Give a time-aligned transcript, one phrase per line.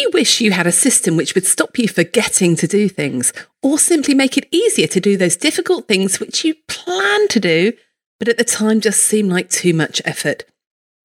[0.00, 3.78] you wish you had a system which would stop you forgetting to do things, or
[3.78, 7.72] simply make it easier to do those difficult things which you plan to do,
[8.18, 10.44] but at the time just seem like too much effort?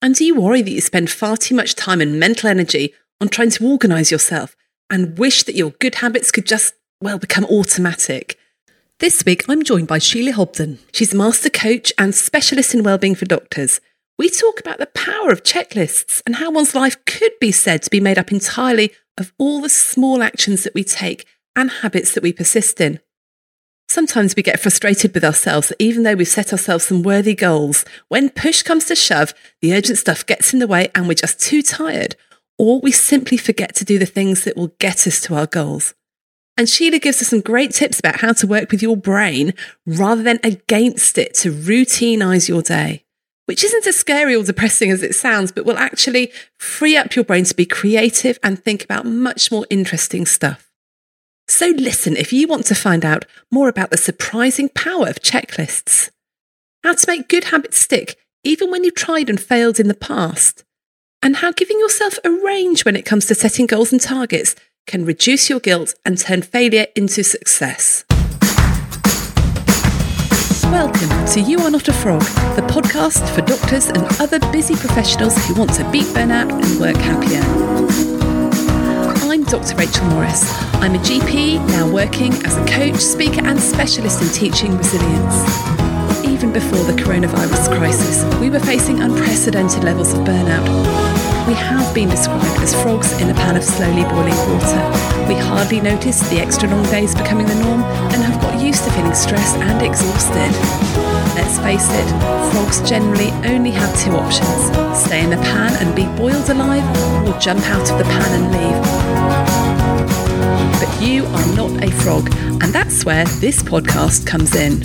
[0.02, 3.28] And do you worry that you spend far too much time and mental energy on
[3.28, 4.56] trying to organise yourself
[4.90, 8.38] and wish that your good habits could just, well, become automatic?
[8.98, 10.78] This week, I'm joined by Sheila Hobden.
[10.92, 13.80] She's a master coach and specialist in wellbeing for doctors.
[14.18, 17.90] We talk about the power of checklists and how one's life could be said to
[17.90, 22.22] be made up entirely of all the small actions that we take and habits that
[22.22, 23.00] we persist in.
[23.88, 27.84] Sometimes we get frustrated with ourselves that even though we've set ourselves some worthy goals,
[28.08, 31.38] when push comes to shove, the urgent stuff gets in the way and we're just
[31.38, 32.16] too tired,
[32.58, 35.94] or we simply forget to do the things that will get us to our goals.
[36.56, 39.52] And Sheila gives us some great tips about how to work with your brain
[39.86, 43.05] rather than against it to routinize your day
[43.46, 47.24] which isn't as scary or depressing as it sounds, but will actually free up your
[47.24, 50.70] brain to be creative and think about much more interesting stuff.
[51.48, 56.10] So, listen if you want to find out more about the surprising power of checklists,
[56.82, 60.64] how to make good habits stick even when you've tried and failed in the past,
[61.22, 64.54] and how giving yourself a range when it comes to setting goals and targets
[64.86, 68.05] can reduce your guilt and turn failure into success.
[70.72, 72.20] Welcome to You Are Not a Frog,
[72.56, 76.96] the podcast for doctors and other busy professionals who want to beat burnout and work
[76.96, 77.40] happier.
[79.30, 79.76] I'm Dr.
[79.76, 80.52] Rachel Morris.
[80.74, 85.86] I'm a GP now working as a coach, speaker, and specialist in teaching resilience
[86.36, 90.66] even before the coronavirus crisis, we were facing unprecedented levels of burnout.
[91.48, 94.82] We have been described as frogs in a pan of slowly boiling water.
[95.28, 98.35] We hardly noticed the extra long days becoming the norm and have
[98.66, 100.50] used to feeling stressed and exhausted.
[101.36, 102.08] Let's face it,
[102.50, 106.84] frogs generally only have two options stay in the pan and be boiled alive,
[107.28, 108.82] or jump out of the pan and leave.
[110.80, 112.28] But you are not a frog,
[112.62, 114.80] and that's where this podcast comes in.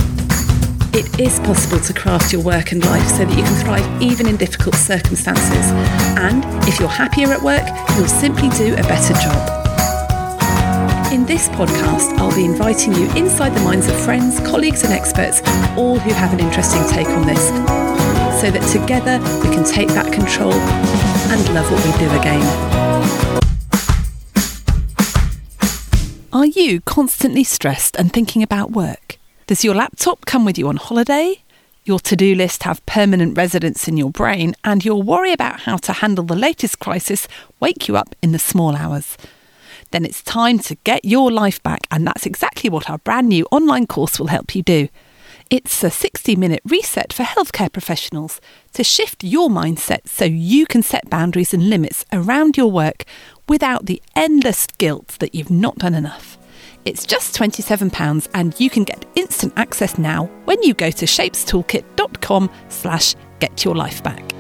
[0.93, 4.27] It is possible to craft your work and life so that you can thrive even
[4.27, 5.71] in difficult circumstances.
[6.17, 7.65] And if you're happier at work,
[7.95, 9.60] you'll simply do a better job.
[11.31, 15.39] This podcast, I'll be inviting you inside the minds of friends, colleagues, and experts,
[15.77, 17.47] all who have an interesting take on this,
[18.41, 22.41] so that together we can take back control and love what we do again.
[26.33, 29.17] Are you constantly stressed and thinking about work?
[29.47, 31.43] Does your laptop come with you on holiday?
[31.85, 35.77] Your to do list have permanent residence in your brain, and your worry about how
[35.77, 37.29] to handle the latest crisis
[37.61, 39.15] wake you up in the small hours.
[39.91, 43.45] Then it's time to get your life back, and that's exactly what our brand new
[43.51, 44.87] online course will help you do.
[45.49, 48.39] It's a 60 minute reset for healthcare professionals
[48.71, 53.03] to shift your mindset so you can set boundaries and limits around your work
[53.49, 56.37] without the endless guilt that you've not done enough.
[56.85, 62.49] It's just £27 and you can get instant access now when you go to shapestoolkit.com
[62.69, 64.30] slash get your life back.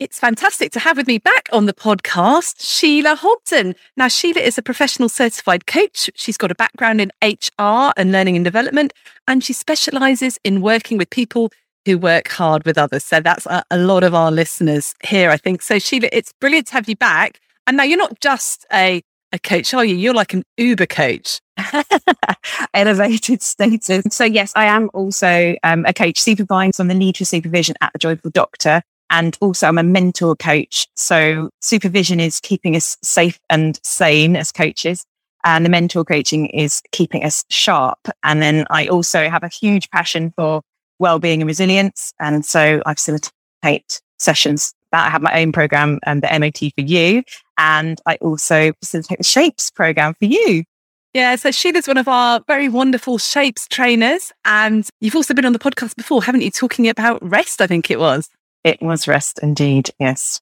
[0.00, 3.76] It's fantastic to have with me back on the podcast Sheila Hobden.
[3.96, 6.10] Now, Sheila is a professional certified coach.
[6.16, 8.92] She's got a background in HR and learning and development,
[9.28, 11.52] and she specialises in working with people
[11.84, 13.04] who work hard with others.
[13.04, 15.62] So that's a, a lot of our listeners here, I think.
[15.62, 17.38] So, Sheila, it's brilliant to have you back.
[17.68, 19.00] And now you're not just a
[19.30, 19.96] a coach, are you?
[19.96, 21.40] You're like an Uber coach.
[22.74, 24.04] Elevated status.
[24.10, 27.92] So, yes, I am also um, a coach supervised on the need for supervision at
[27.92, 28.82] the Joyful Doctor.
[29.14, 30.88] And also, I'm a mentor coach.
[30.96, 35.06] So, supervision is keeping us safe and sane as coaches.
[35.44, 38.08] And the mentor coaching is keeping us sharp.
[38.24, 40.62] And then I also have a huge passion for
[40.98, 42.12] well-being and resilience.
[42.18, 45.06] And so I facilitate sessions that.
[45.06, 47.22] I have my own program, um, the MOT for you.
[47.56, 50.64] And I also facilitate the Shapes program for you.
[51.12, 54.32] Yeah, so Sheila's one of our very wonderful Shapes trainers.
[54.44, 56.50] And you've also been on the podcast before, haven't you?
[56.50, 58.28] Talking about rest, I think it was.
[58.64, 60.40] It was rest indeed, yes.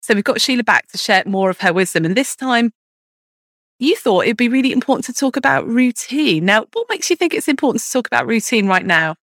[0.00, 2.04] So we've got Sheila back to share more of her wisdom.
[2.04, 2.72] And this time,
[3.78, 6.44] you thought it'd be really important to talk about routine.
[6.44, 9.16] Now, what makes you think it's important to talk about routine right now?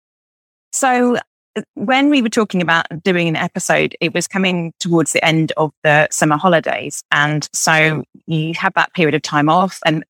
[0.73, 1.17] So,
[1.57, 5.53] uh, when we were talking about doing an episode, it was coming towards the end
[5.57, 7.03] of the summer holidays.
[7.11, 9.81] And so you have that period of time off.
[9.85, 10.05] And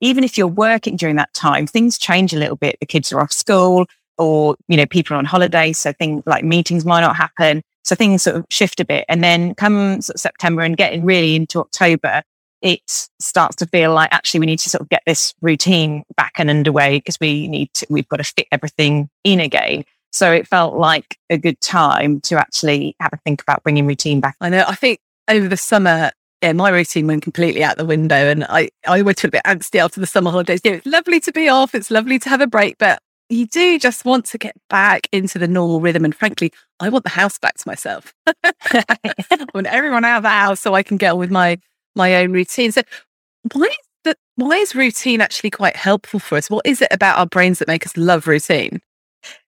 [0.00, 2.76] even if you're working during that time, things change a little bit.
[2.80, 3.86] The kids are off school
[4.18, 5.72] or, you know, people are on holiday.
[5.72, 7.62] So things like meetings might not happen.
[7.84, 9.04] So things sort of shift a bit.
[9.08, 12.22] And then come sort of September and getting really into October,
[12.62, 12.80] it
[13.20, 16.48] starts to feel like actually we need to sort of get this routine back and
[16.48, 19.84] underway because we need to, we've got to fit everything in again.
[20.12, 24.20] So it felt like a good time to actually have a think about bringing routine
[24.20, 24.36] back.
[24.40, 24.64] I know.
[24.66, 26.10] I think over the summer,
[26.40, 28.16] yeah, my routine went completely out the window.
[28.16, 30.60] And I, I went a bit angsty after the summer holidays.
[30.64, 31.74] Yeah, it's lovely to be off.
[31.74, 35.38] It's lovely to have a break, but you do just want to get back into
[35.38, 36.04] the normal rhythm.
[36.04, 38.12] And frankly, I want the house back to myself.
[38.44, 41.58] I want everyone out of the house so I can get on with my
[41.96, 42.72] my own routine.
[42.72, 42.82] So
[43.52, 46.50] why is that why is routine actually quite helpful for us?
[46.50, 48.80] What is it about our brains that make us love routine?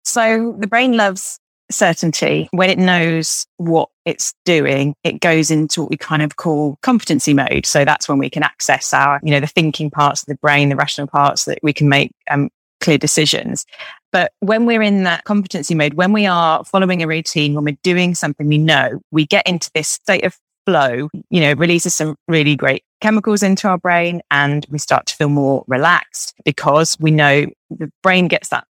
[0.04, 1.40] So the brain loves
[1.70, 2.50] certainty.
[2.52, 7.34] When it knows what it's doing, it goes into what we kind of call competency
[7.34, 7.66] mode.
[7.66, 10.70] So that's when we can access our, you know, the thinking parts of the brain,
[10.70, 12.50] the rational parts that we can make um,
[12.81, 13.66] clear decisions.
[14.12, 17.78] But when we're in that competency mode, when we are following a routine, when we're
[17.83, 22.16] doing something we know, we get into this state of flow, you know, releases some
[22.28, 27.12] really great chemicals into our brain and we start to feel more relaxed because we
[27.12, 28.66] know the brain gets that,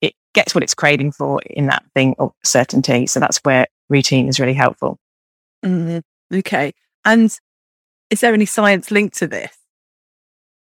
[0.00, 3.06] it gets what it's craving for in that thing of certainty.
[3.06, 4.98] So that's where routine is really helpful.
[5.64, 6.36] Mm-hmm.
[6.38, 6.72] Okay.
[7.04, 7.36] And
[8.10, 9.56] is there any science linked to this?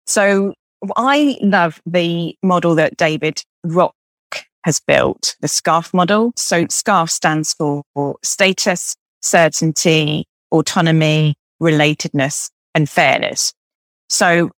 [0.06, 0.54] So
[0.96, 3.94] I love the model that David Rock
[4.64, 6.32] has built, the SCARF model.
[6.36, 7.84] So SCARF stands for
[8.22, 13.52] status, certainty, autonomy, relatedness, and fairness.
[14.08, 14.50] So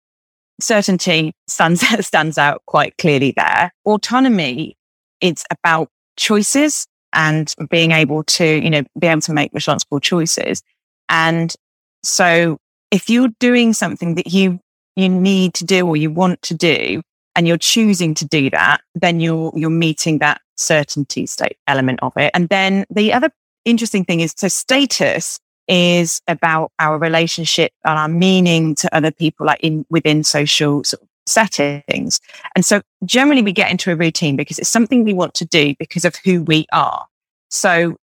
[0.61, 3.73] certainty stands, stands out quite clearly there.
[3.85, 4.77] Autonomy,
[5.21, 10.63] it's about choices and being able to, you know, be able to make responsible choices.
[11.09, 11.55] And
[12.03, 12.59] so
[12.91, 14.61] if you're doing something that you,
[14.97, 17.03] you need to do or you want to do,
[17.37, 22.17] and you're choosing to do that, then you're, you're meeting that certainty state element of
[22.17, 22.31] it.
[22.35, 23.31] And then the other
[23.65, 25.39] interesting thing is so status
[25.69, 31.03] is about our relationship and our meaning to other people, like in within social sort
[31.03, 32.21] of settings.
[32.55, 35.75] And so generally we get into a routine because it's something we want to do
[35.79, 37.07] because of who we are.
[37.51, 37.97] So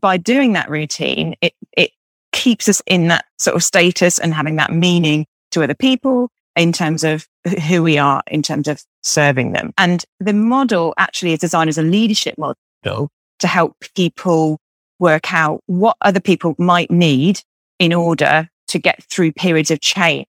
[0.00, 1.92] by doing that routine, it, it
[2.32, 6.72] keeps us in that sort of status and having that meaning to other people in
[6.72, 7.26] terms of
[7.68, 9.72] who we are, in terms of serving them.
[9.78, 14.58] And the model actually is designed as a leadership model to help people
[14.98, 17.40] work out what other people might need
[17.78, 20.26] in order to get through periods of change.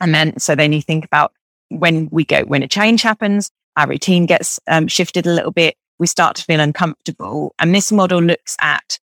[0.00, 1.32] And then, so then you think about
[1.68, 5.76] when we go, when a change happens, our routine gets um, shifted a little bit.
[5.98, 7.54] We start to feel uncomfortable.
[7.58, 8.98] And this model looks at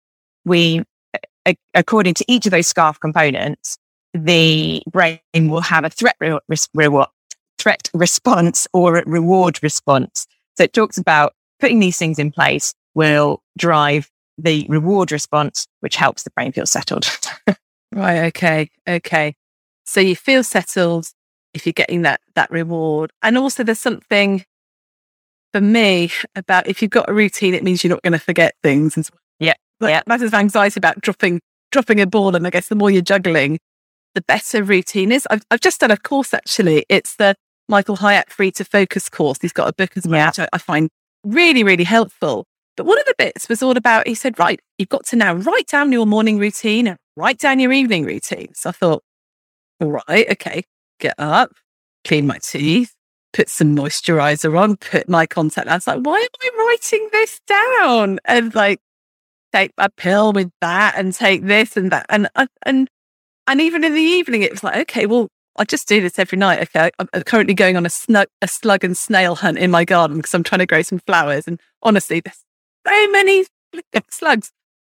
[0.45, 0.83] we,
[1.45, 3.77] a- according to each of those SCARF components,
[4.13, 6.39] the brain will have a threat re-
[6.73, 7.05] re-
[7.57, 10.27] threat response or a reward response.
[10.57, 15.95] So it talks about putting these things in place will drive the reward response, which
[15.95, 17.05] helps the brain feel settled.
[17.91, 18.25] right.
[18.25, 18.69] Okay.
[18.87, 19.35] Okay.
[19.85, 21.07] So you feel settled
[21.53, 24.45] if you're getting that that reward, and also there's something
[25.53, 28.55] for me about if you've got a routine, it means you're not going to forget
[28.63, 28.95] things.
[28.95, 30.01] And so, yeah, like, yeah.
[30.07, 31.41] Matters of anxiety about dropping
[31.71, 33.59] dropping a ball, and I guess the more you're juggling,
[34.15, 35.27] the better routine is.
[35.29, 36.85] I've I've just done a course actually.
[36.89, 37.35] It's the
[37.69, 39.37] Michael Hyatt Free to Focus course.
[39.41, 40.27] He's got a book as well, yeah.
[40.27, 40.89] which I, I find
[41.23, 42.45] really really helpful.
[42.77, 45.33] But one of the bits was all about, he said, right, you've got to now
[45.33, 48.53] write down your morning routine and write down your evening routine.
[48.53, 49.03] So I thought,
[49.81, 50.63] all right, okay,
[50.99, 51.51] get up,
[52.05, 52.93] clean my teeth,
[53.33, 55.67] put some moisturizer on, put my contact.
[55.67, 58.19] I was like, why am I writing this down?
[58.25, 58.79] And like,
[59.53, 62.05] take a pill with that and take this and that.
[62.09, 62.29] And,
[62.65, 62.87] and,
[63.51, 65.27] and even in the evening, it was like, okay, well,
[65.57, 66.61] I just do this every night.
[66.61, 66.89] Okay.
[66.97, 70.33] I'm currently going on a, snug, a slug and snail hunt in my garden because
[70.33, 71.47] I'm trying to grow some flowers.
[71.47, 72.45] And honestly, there's
[72.87, 73.45] so many
[74.09, 74.53] slugs.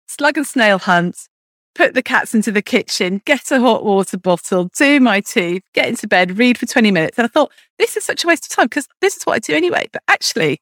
[0.07, 1.29] Slug and snail hunt,
[1.75, 5.89] put the cats into the kitchen, get a hot water bottle, do my teeth, get
[5.89, 7.17] into bed, read for 20 minutes.
[7.17, 9.39] And I thought, this is such a waste of time because this is what I
[9.39, 9.89] do anyway.
[9.91, 10.59] But actually,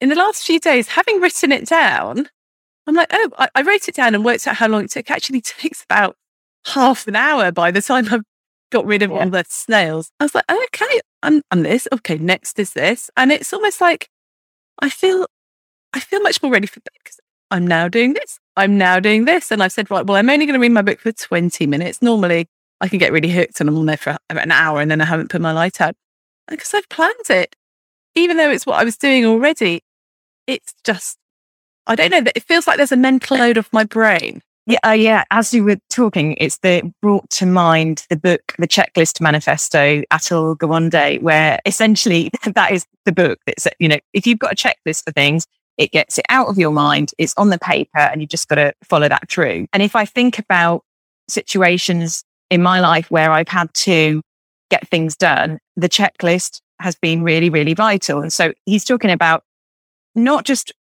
[0.00, 2.28] in the last few days, having written it down,
[2.86, 5.10] I'm like, oh, I, I wrote it down and worked out how long it took.
[5.10, 6.16] It actually takes about
[6.66, 8.22] half an hour by the time I've
[8.70, 9.18] got rid of yeah.
[9.18, 10.10] all the snails.
[10.20, 11.86] I was like, okay, I'm, I'm this.
[11.92, 13.10] Okay, next is this.
[13.16, 14.08] And it's almost like
[14.80, 15.26] I feel
[15.92, 18.38] I feel much more ready for bed because I'm now doing this.
[18.56, 19.50] I'm now doing this.
[19.50, 22.02] And I've said, right, well, I'm only going to read my book for 20 minutes.
[22.02, 22.46] Normally
[22.80, 25.04] I can get really hooked and I'm on there for an hour and then I
[25.04, 25.94] haven't put my light out.
[26.48, 27.54] Because I've planned it,
[28.14, 29.82] even though it's what I was doing already,
[30.46, 31.16] it's just,
[31.86, 34.42] I don't know, that it feels like there's a mental load off my brain.
[34.66, 35.24] Yeah, uh, yeah.
[35.30, 40.56] As you were talking, it's the brought to mind the book, the checklist manifesto, Atul
[40.56, 45.04] Gawande, where essentially that is the book that's, you know, if you've got a checklist
[45.04, 47.12] for things, it gets it out of your mind.
[47.18, 49.66] It's on the paper and you just got to follow that through.
[49.72, 50.82] And if I think about
[51.28, 54.22] situations in my life where I've had to
[54.70, 58.22] get things done, the checklist has been really, really vital.
[58.22, 59.42] And so he's talking about
[60.14, 60.72] not just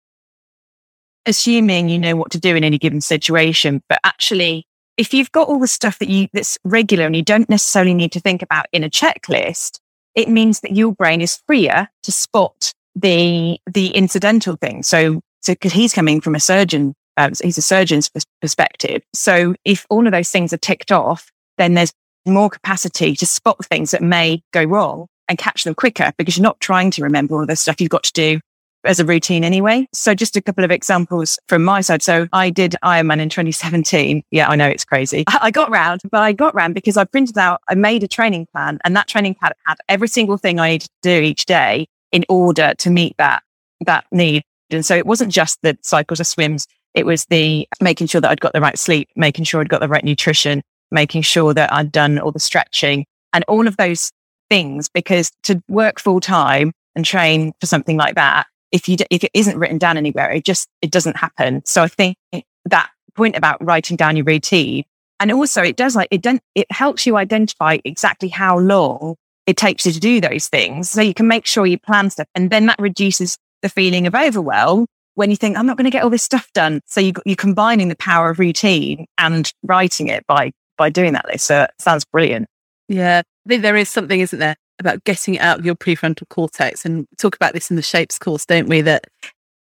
[1.26, 4.66] assuming you know what to do in any given situation, but actually
[4.98, 8.12] if you've got all the stuff that you that's regular and you don't necessarily need
[8.12, 9.80] to think about in a checklist,
[10.16, 14.88] it means that your brain is freer to spot the the incidental things.
[14.88, 18.10] So, so because he's coming from a surgeon, um, he's a surgeon's
[18.42, 19.02] perspective.
[19.14, 21.94] So, if all of those things are ticked off, then there's
[22.26, 26.44] more capacity to spot things that may go wrong and catch them quicker because you're
[26.44, 28.40] not trying to remember all the stuff you've got to do
[28.86, 29.88] as a routine anyway.
[29.94, 32.02] So just a couple of examples from my side.
[32.02, 34.24] So I did Ironman in 2017.
[34.32, 35.24] Yeah, I know it's crazy.
[35.42, 38.48] I got round, but I got round because I printed out, I made a training
[38.52, 41.88] plan and that training plan had every single thing I needed to do each day
[42.12, 43.44] in order to meet that,
[43.86, 44.44] that need.
[44.70, 46.68] And so it wasn't just the cycles or swims.
[46.94, 49.82] It was the making sure that I'd got the right sleep, making sure I'd got
[49.82, 50.62] the right nutrition,
[50.92, 54.12] making sure that I'd done all the stretching and all of those
[54.50, 59.24] things because to work full time and train for something like that, if you, if
[59.24, 61.64] it isn't written down anywhere, it just, it doesn't happen.
[61.64, 62.18] So I think
[62.66, 64.84] that point about writing down your routine
[65.20, 69.16] and also it does like, it, doesn't it helps you identify exactly how long
[69.46, 70.90] it takes you to do those things.
[70.90, 74.16] So you can make sure you plan stuff and then that reduces the feeling of
[74.16, 76.82] overwhelm when you think, I'm not going to get all this stuff done.
[76.88, 81.28] So you, you're combining the power of routine and writing it by, by doing that
[81.28, 81.46] list.
[81.46, 82.48] So it sounds brilliant.
[82.90, 83.22] Yeah.
[83.46, 86.86] I think there is something, isn't there, about getting it out of your prefrontal cortex.
[86.86, 88.82] And talk about this in the shapes course, don't we?
[88.82, 89.08] That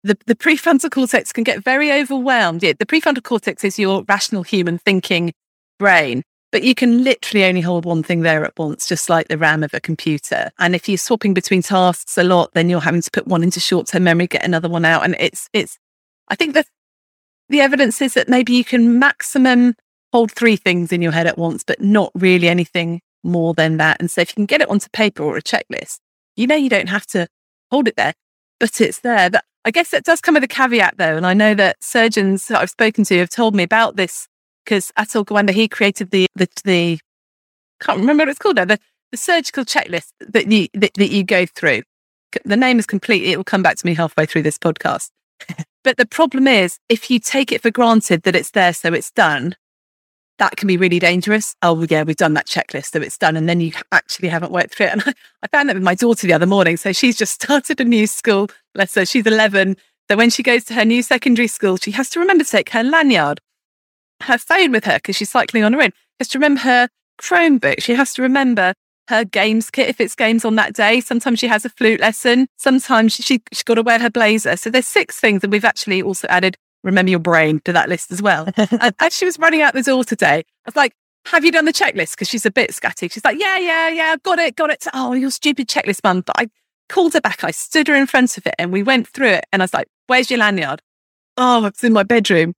[0.03, 2.63] the, the prefrontal cortex can get very overwhelmed.
[2.63, 5.33] Yeah, the prefrontal cortex is your rational human thinking
[5.79, 9.39] brain, but you can literally only hold one thing there at once, just like the
[9.39, 10.51] RAM of a computer.
[10.59, 13.61] And if you're swapping between tasks a lot, then you're having to put one into
[13.61, 15.05] short term memory, get another one out.
[15.05, 15.79] And it's, it's,
[16.29, 16.65] I think the,
[17.49, 19.75] the evidence is that maybe you can maximum
[20.13, 23.99] hold three things in your head at once, but not really anything more than that.
[24.01, 25.99] And so if you can get it onto paper or a checklist,
[26.37, 27.27] you know, you don't have to
[27.71, 28.15] hold it there,
[28.59, 29.31] but it's there.
[29.65, 31.17] I guess it does come with a caveat though.
[31.17, 34.27] And I know that surgeons that I've spoken to have told me about this
[34.65, 36.99] because Atul Gawande, he created the, the, the,
[37.81, 38.79] can't remember what it's called now, the,
[39.11, 41.83] the surgical checklist that you, that, that you go through.
[42.45, 45.11] The name is completely, it will come back to me halfway through this podcast.
[45.85, 49.11] but the problem is if you take it for granted that it's there, so it's
[49.11, 49.57] done,
[50.41, 51.55] that can be really dangerous.
[51.63, 53.37] Oh, yeah, we've done that checklist, so it's done.
[53.37, 54.93] And then you actually haven't worked through it.
[54.93, 56.79] And I, I found that with my daughter the other morning.
[56.79, 58.49] So she's just started a new school.
[58.75, 59.77] Bless her, she's 11.
[60.11, 62.71] So when she goes to her new secondary school, she has to remember to take
[62.71, 63.41] her lanyard,
[64.23, 65.91] her phone with her because she's cycling on her own.
[65.91, 66.89] She has to remember her
[67.21, 67.83] Chromebook.
[67.83, 68.73] She has to remember
[69.09, 71.01] her games kit if it's games on that day.
[71.01, 72.49] Sometimes she has a flute lesson.
[72.57, 74.57] Sometimes she, she, she's got to wear her blazer.
[74.57, 78.11] So there's six things that we've actually also added remember your brain to that list
[78.13, 78.49] as well.
[78.57, 80.95] and as she was running out the door today, I was like,
[81.27, 82.13] have you done the checklist?
[82.13, 83.11] Because she's a bit scatty.
[83.11, 84.87] She's like, yeah, yeah, yeah, got it, got it.
[84.95, 86.23] Oh, your stupid checklist, mum.
[86.23, 86.49] But I
[86.89, 87.45] called her back.
[87.45, 89.47] I stood her in front of it and we went through it.
[89.53, 90.83] And I was like, where's your lanyard?
[91.37, 92.55] Oh, it's in my bedroom.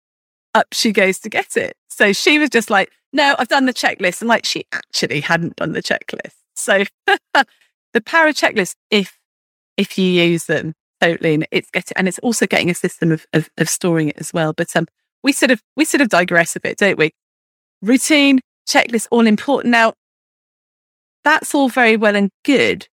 [0.54, 1.76] Up she goes to get it.
[1.88, 4.20] So she was just like, no, I've done the checklist.
[4.20, 6.34] And like, she actually hadn't done the checklist.
[6.54, 6.84] So
[7.92, 9.18] the power of checklist, if,
[9.76, 11.34] if you use them, totally.
[11.34, 14.32] And it's getting, and it's also getting a system of, of, of storing it as
[14.32, 14.52] well.
[14.52, 14.86] But um,
[15.22, 17.12] we sort of, we sort of digress a bit, don't we?
[17.82, 19.72] Routine, checklist, all important.
[19.72, 19.94] Now,
[21.24, 22.88] that's all very well and good,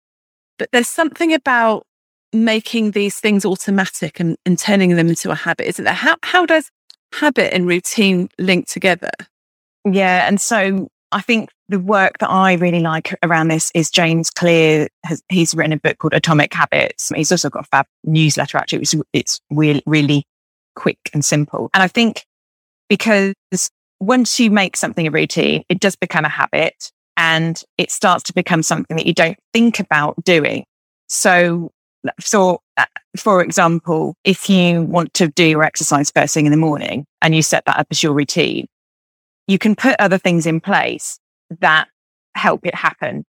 [0.58, 1.84] but there's something about
[2.32, 5.94] making these things automatic and, and turning them into a habit, isn't there?
[5.94, 6.70] How, how does
[7.12, 9.12] habit and routine link together?
[9.84, 10.26] Yeah.
[10.26, 14.88] And so I think the work that I really like around this is James Clear.
[15.04, 17.12] Has, he's written a book called Atomic Habits.
[17.14, 18.58] He's also got a fab newsletter.
[18.58, 20.24] Actually, it's, it's really, really
[20.74, 21.70] quick and simple.
[21.74, 22.24] And I think
[22.88, 23.34] because
[24.00, 28.34] once you make something a routine, it does become a habit and it starts to
[28.34, 30.64] become something that you don't think about doing.
[31.08, 31.70] So,
[32.20, 32.84] so uh,
[33.16, 37.34] for example, if you want to do your exercise first thing in the morning and
[37.34, 38.66] you set that up as your routine,
[39.46, 41.18] you can put other things in place
[41.60, 41.88] that
[42.34, 43.24] help it happen.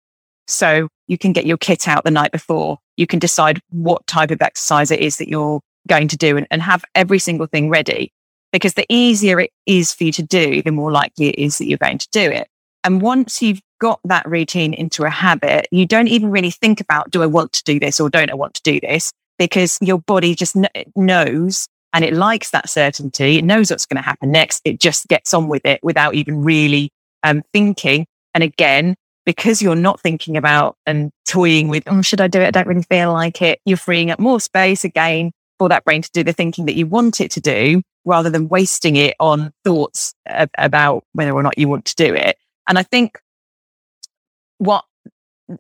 [0.47, 2.79] So you can get your kit out the night before.
[2.95, 6.47] You can decide what type of exercise it is that you're going to do and,
[6.49, 8.11] and have every single thing ready.
[8.51, 11.67] Because the easier it is for you to do, the more likely it is that
[11.67, 12.47] you're going to do it.
[12.83, 17.11] And once you've got that routine into a habit, you don't even really think about,
[17.11, 19.11] do I want to do this or don't I want to do this?
[19.37, 23.37] Because your body just kn- knows and it likes that certainty.
[23.37, 24.61] It knows what's going to happen next.
[24.65, 26.91] It just gets on with it without even really
[27.23, 28.05] um, thinking.
[28.33, 32.47] And again, because you're not thinking about and toying with, oh, should I do it?
[32.47, 33.59] I don't really feel like it.
[33.65, 36.85] You're freeing up more space again for that brain to do the thinking that you
[36.85, 41.57] want it to do rather than wasting it on thoughts ab- about whether or not
[41.57, 42.37] you want to do it.
[42.67, 43.19] And I think
[44.59, 44.85] what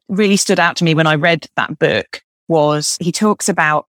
[0.07, 3.87] really stood out to me when I read that book was he talks about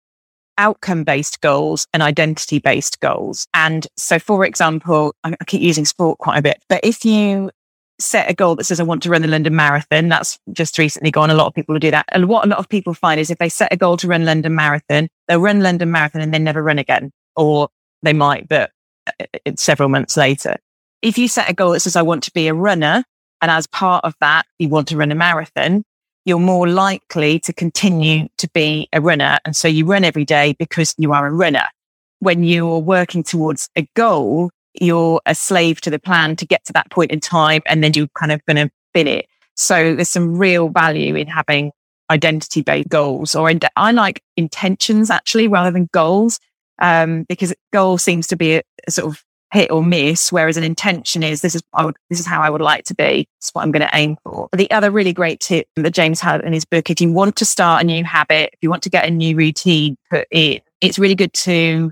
[0.59, 3.47] outcome based goals and identity based goals.
[3.55, 7.51] And so, for example, I keep using sport quite a bit, but if you
[8.01, 11.11] set a goal that says, I want to run the London Marathon, that's just recently
[11.11, 11.31] gone.
[11.31, 12.07] A lot of people do that.
[12.13, 14.25] And what a lot of people find is if they set a goal to run
[14.25, 17.69] London Marathon, they'll run London Marathon and then never run again, or
[18.03, 18.71] they might, but
[19.07, 20.57] uh, it's several months later.
[21.03, 23.05] If you set a goal that says, I want to be a runner,
[23.41, 25.85] and as part of that, you want to run a marathon,
[26.29, 29.39] you're more likely to continue to be a runner.
[29.47, 31.65] And so you run every day because you are a runner.
[32.19, 36.73] When you're working towards a goal, you're a slave to the plan to get to
[36.75, 39.27] that point in time and then you're kind of going to bin it.
[39.57, 41.73] So there's some real value in having
[42.11, 46.39] identity based goals or in, I like intentions actually rather than goals.
[46.81, 50.65] Um, because goal seems to be a, a sort of hit or miss, whereas an
[50.65, 53.27] intention is this is would, this is how I would like to be.
[53.39, 54.49] It's what I'm going to aim for.
[54.55, 57.45] The other really great tip that James had in his book, if you want to
[57.45, 60.99] start a new habit, if you want to get a new routine put in, it's
[60.99, 61.91] really good to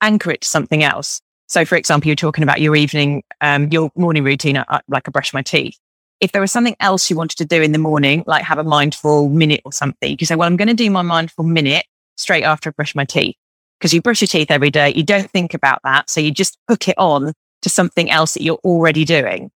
[0.00, 1.20] anchor it to something else.
[1.46, 5.08] So, for example, you're talking about your evening, um, your morning routine, uh, uh, like
[5.08, 5.78] I brush my teeth.
[6.20, 8.64] If there was something else you wanted to do in the morning, like have a
[8.64, 11.86] mindful minute or something, you could say, well, I'm going to do my mindful minute
[12.16, 13.36] straight after I brush my teeth
[13.80, 14.92] because you brush your teeth every day.
[14.94, 16.10] You don't think about that.
[16.10, 17.32] So you just hook it on
[17.62, 19.50] to something else that you're already doing.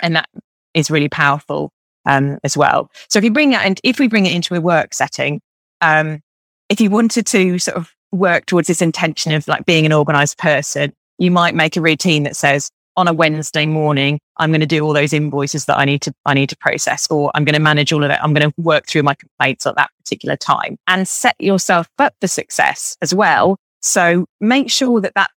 [0.00, 0.28] And that
[0.72, 1.72] is really powerful
[2.06, 2.90] um, as well.
[3.08, 5.40] So if you bring that and if we bring it into a work setting,
[5.80, 6.22] um,
[6.68, 10.38] if you wanted to sort of work towards this intention of like being an organized
[10.38, 14.66] person, you might make a routine that says, on a Wednesday morning, I'm going to
[14.66, 17.54] do all those invoices that I need to, I need to process, or I'm going
[17.54, 18.18] to manage all of it.
[18.22, 22.14] I'm going to work through my complaints at that particular time and set yourself up
[22.20, 23.58] for success as well.
[23.82, 25.30] So make sure that that,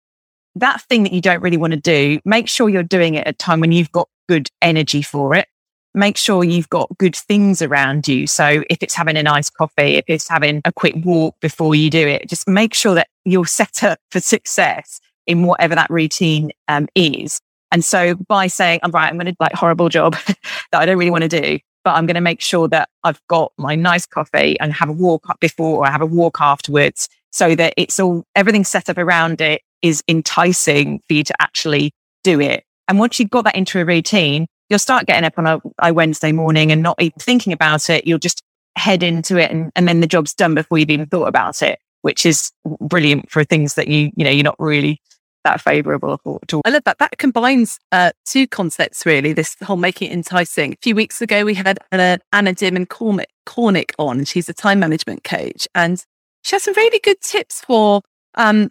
[0.54, 3.34] that thing that you don't really want to do, make sure you're doing it at
[3.34, 5.48] a time when you've got good energy for it.
[5.94, 8.26] Make sure you've got good things around you.
[8.26, 11.90] So if it's having a nice coffee, if it's having a quick walk before you
[11.90, 16.50] do it, just make sure that you're set up for success in whatever that routine
[16.68, 17.40] um, is.
[17.70, 20.98] And so by saying, I'm right, I'm going to like horrible job that I don't
[20.98, 24.06] really want to do, but I'm going to make sure that I've got my nice
[24.06, 28.00] coffee and have a walk up before or have a walk afterwards so that it's
[28.00, 31.92] all, everything set up around it is enticing for you to actually
[32.24, 32.64] do it.
[32.88, 35.92] And once you've got that into a routine, you'll start getting up on a, a
[35.92, 38.06] Wednesday morning and not even thinking about it.
[38.06, 38.42] You'll just
[38.76, 41.78] head into it and, and then the job's done before you've even thought about it,
[42.02, 42.50] which is
[42.80, 45.00] brilliant for things that you, you know, you're not really
[45.48, 46.40] that favourable all.
[46.64, 46.98] I love that.
[46.98, 49.32] That combines uh, two concepts really.
[49.32, 50.74] This whole making it enticing.
[50.74, 54.78] A few weeks ago, we had uh, Anna Dearmon Kornick on, and she's a time
[54.78, 56.04] management coach, and
[56.42, 58.02] she has some really good tips for
[58.34, 58.70] um,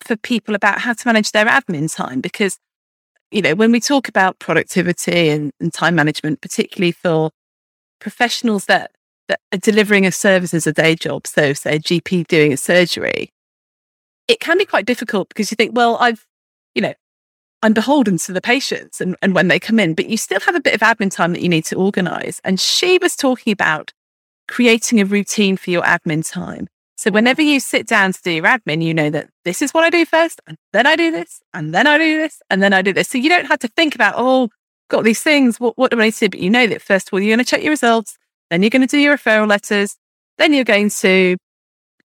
[0.00, 2.58] for people about how to manage their admin time because
[3.30, 7.30] you know when we talk about productivity and, and time management, particularly for
[8.00, 8.92] professionals that
[9.28, 12.56] that are delivering a service as a day job, so say a GP doing a
[12.56, 13.30] surgery,
[14.32, 16.26] it can be quite difficult because you think, well, I've,
[16.74, 16.94] you know,
[17.62, 20.54] I'm beholden to the patients and, and when they come in, but you still have
[20.54, 22.40] a bit of admin time that you need to organize.
[22.42, 23.92] And she was talking about
[24.48, 26.68] creating a routine for your admin time.
[26.96, 29.84] So whenever you sit down to do your admin, you know that this is what
[29.84, 32.72] I do first, and then I do this, and then I do this, and then
[32.72, 33.08] I do this.
[33.08, 34.48] So you don't have to think about, oh,
[34.88, 35.58] got these things.
[35.60, 36.28] What, what do I need to do?
[36.30, 38.18] But you know that first of all, you're going to check your results,
[38.50, 39.96] then you're going to do your referral letters,
[40.38, 41.36] then you're going to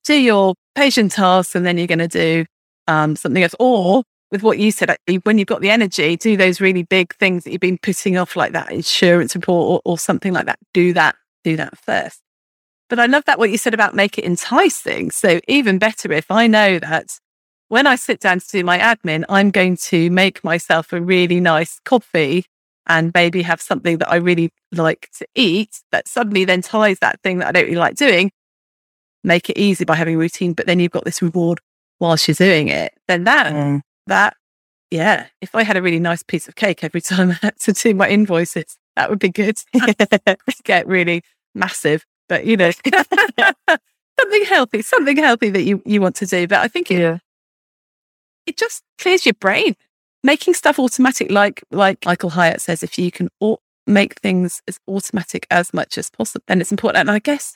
[0.04, 2.46] do your patient tasks and then you're going to do
[2.88, 3.56] um, something else.
[3.60, 7.44] Or with what you said, when you've got the energy, do those really big things
[7.44, 10.60] that you've been putting off, like that insurance report or, or something like that.
[10.74, 12.22] Do that, do that first.
[12.90, 15.10] But I love that what you said about make it enticing.
[15.12, 17.08] So even better if I know that
[17.70, 21.40] when I sit down to do my admin, I'm going to make myself a really
[21.40, 22.46] nice coffee
[22.86, 27.20] and maybe have something that I really like to eat that suddenly then ties that
[27.22, 28.32] thing that I don't really like doing
[29.28, 31.60] make it easy by having a routine, but then you've got this reward
[32.00, 33.82] while you're doing it, then that, mm.
[34.08, 34.36] that,
[34.90, 37.74] yeah, if I had a really nice piece of cake every time I had to
[37.74, 39.58] do my invoices, that would be good.
[40.64, 41.22] Get really
[41.54, 42.72] massive, but you know,
[44.20, 46.48] something healthy, something healthy that you, you want to do.
[46.48, 47.18] But I think it, yeah.
[48.46, 49.76] it just clears your brain.
[50.24, 54.80] Making stuff automatic, like like Michael Hyatt says, if you can au- make things as
[54.88, 57.02] automatic as much as possible, then it's important.
[57.02, 57.56] And I guess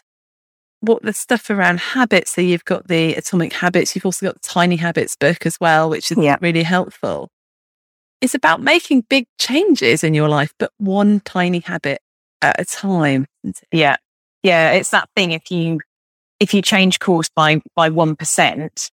[0.81, 2.31] what the stuff around habits.
[2.31, 3.95] So you've got the atomic habits.
[3.95, 6.37] You've also got the tiny habits book as well, which is yeah.
[6.41, 7.29] really helpful.
[8.19, 12.01] It's about making big changes in your life, but one tiny habit
[12.41, 13.25] at a time.
[13.71, 13.95] Yeah.
[14.43, 14.71] Yeah.
[14.73, 15.31] It's that thing.
[15.31, 15.79] If you,
[16.39, 18.89] if you change course by, by 1%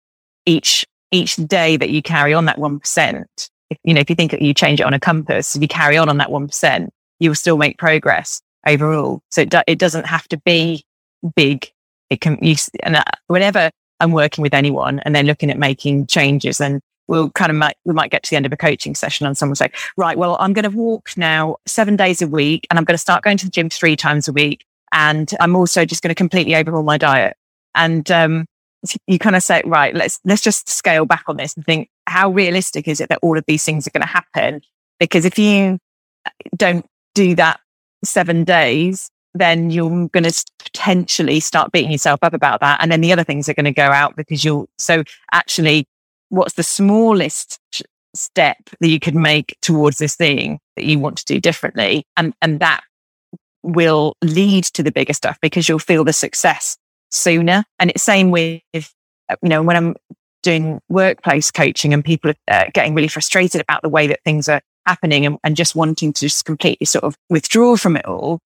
[0.46, 3.26] each, each day that you carry on that 1%,
[3.70, 5.68] if, you know, if you think that you change it on a compass, if you
[5.68, 9.22] carry on on that 1%, you will still make progress overall.
[9.32, 10.84] So it, do, it doesn't have to be
[11.36, 11.72] big
[12.10, 16.08] it can, you, and uh, whenever I'm working with anyone and they're looking at making
[16.08, 18.96] changes and we'll kind of might, we might get to the end of a coaching
[18.96, 22.68] session and someone's like, right, well, I'm going to walk now seven days a week
[22.70, 24.66] and I'm going to start going to the gym three times a week.
[24.92, 27.38] And I'm also just going to completely overhaul my diet.
[27.74, 28.46] And, um,
[29.08, 32.30] you kind of say, right, let's, let's just scale back on this and think, how
[32.30, 34.62] realistic is it that all of these things are going to happen?
[35.00, 35.80] Because if you
[36.56, 37.60] don't do that
[38.04, 42.80] seven days, then you're going to potentially start beating yourself up about that.
[42.82, 45.86] And then the other things are going to go out because you'll, so actually
[46.30, 47.60] what's the smallest
[48.16, 52.06] step that you could make towards this thing that you want to do differently?
[52.16, 52.82] And, and that
[53.62, 56.78] will lead to the bigger stuff because you'll feel the success
[57.12, 57.66] sooner.
[57.78, 58.84] And it's same with, you
[59.44, 59.96] know, when I'm
[60.44, 64.48] doing workplace coaching and people are uh, getting really frustrated about the way that things
[64.48, 68.40] are happening and, and just wanting to just completely sort of withdraw from it all.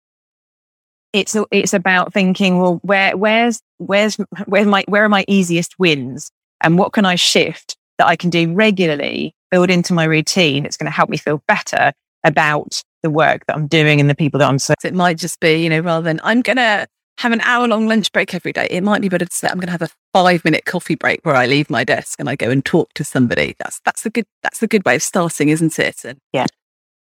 [1.12, 4.16] It's, it's about thinking, well, where, where's, where's,
[4.47, 6.31] where's my, where are my easiest wins?
[6.62, 10.64] and what can I shift that I can do regularly, build into my routine?
[10.64, 11.92] It's going to help me feel better
[12.25, 14.77] about the work that I'm doing and the people that I'm serving.
[14.85, 16.87] It might just be, you know, rather than I'm going to
[17.19, 19.59] have an hour long lunch break every day, it might be better to say I'm
[19.59, 22.37] going to have a five minute coffee break where I leave my desk and I
[22.37, 23.55] go and talk to somebody.
[23.59, 26.05] That's that's a good that's a good way of starting, isn't it?
[26.05, 26.47] And yeah,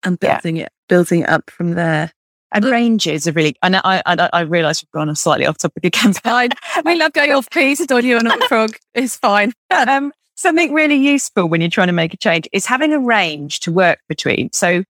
[0.03, 0.65] and building yeah.
[0.65, 2.11] it building it up from there.
[2.55, 6.13] And ranges are really, and I, I, I realise we've gone slightly off topic again.
[6.13, 6.51] Fine.
[6.85, 7.85] we love going off piece.
[7.85, 8.77] Don't you on frog?
[8.95, 9.51] It's fine.
[9.71, 13.59] Um, something really useful when you're trying to make a change is having a range
[13.61, 14.49] to work between.
[14.53, 14.85] So,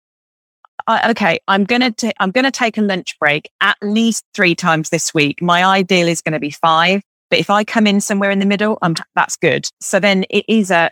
[0.87, 4.89] I, okay, I'm gonna i I'm gonna take a lunch break at least three times
[4.89, 5.39] this week.
[5.39, 8.45] My ideal is going to be five, but if I come in somewhere in the
[8.47, 9.69] middle, I'm that's good.
[9.81, 10.89] So then it is a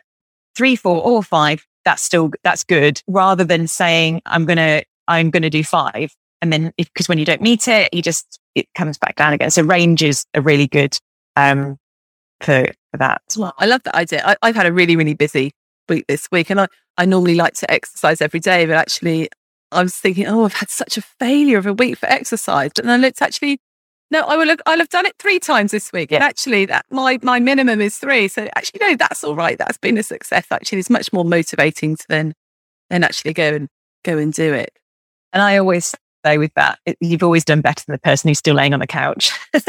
[0.56, 1.66] three, four, or five.
[1.84, 3.02] That's still that's good.
[3.08, 7.42] Rather than saying I'm gonna I'm gonna do five and then because when you don't
[7.42, 9.52] meet it, you just, it comes back down again.
[9.52, 10.98] So ranges are really good,
[11.36, 11.78] um,
[12.42, 13.22] for, for that.
[13.36, 14.24] Well, I love that idea.
[14.26, 15.52] I, I've had a really, really busy
[15.90, 19.30] week this week and I, I normally like to exercise every day, but actually
[19.72, 22.72] I was thinking, oh, I've had such a failure of a week for exercise.
[22.76, 23.60] But then it's actually,
[24.10, 26.12] no, I will have, I'll have done it three times this week.
[26.12, 26.18] Yeah.
[26.18, 28.28] And actually that my, my minimum is three.
[28.28, 29.58] So actually, no, that's all right.
[29.58, 30.46] That's been a success.
[30.50, 32.34] Actually, it's much more motivating to then,
[32.90, 33.68] then actually go and
[34.04, 34.72] go and do it.
[35.34, 35.94] And I always
[36.26, 36.80] say with that.
[36.86, 39.32] It, you've always done better than the person who's still laying on the couch.
[39.54, 39.64] yeah,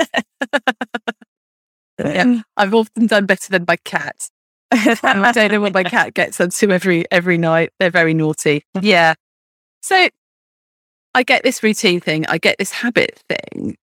[1.99, 4.29] mm, I've often done better than my cat.
[4.73, 7.71] I don't know what my cat gets up to every every night.
[7.79, 8.65] They're very naughty.
[8.81, 9.15] Yeah.
[9.83, 10.09] So
[11.15, 12.27] I get this routine thing.
[12.27, 13.77] I get this habit thing.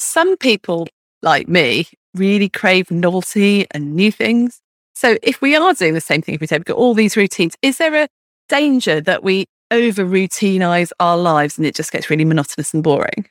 [0.00, 0.88] Some people
[1.22, 4.60] like me really crave novelty and new things.
[4.94, 7.54] So if we are doing the same thing every day, we've got all these routines,
[7.62, 8.08] is there a
[8.48, 13.28] danger that we over routinize our lives and it just gets really monotonous and boring.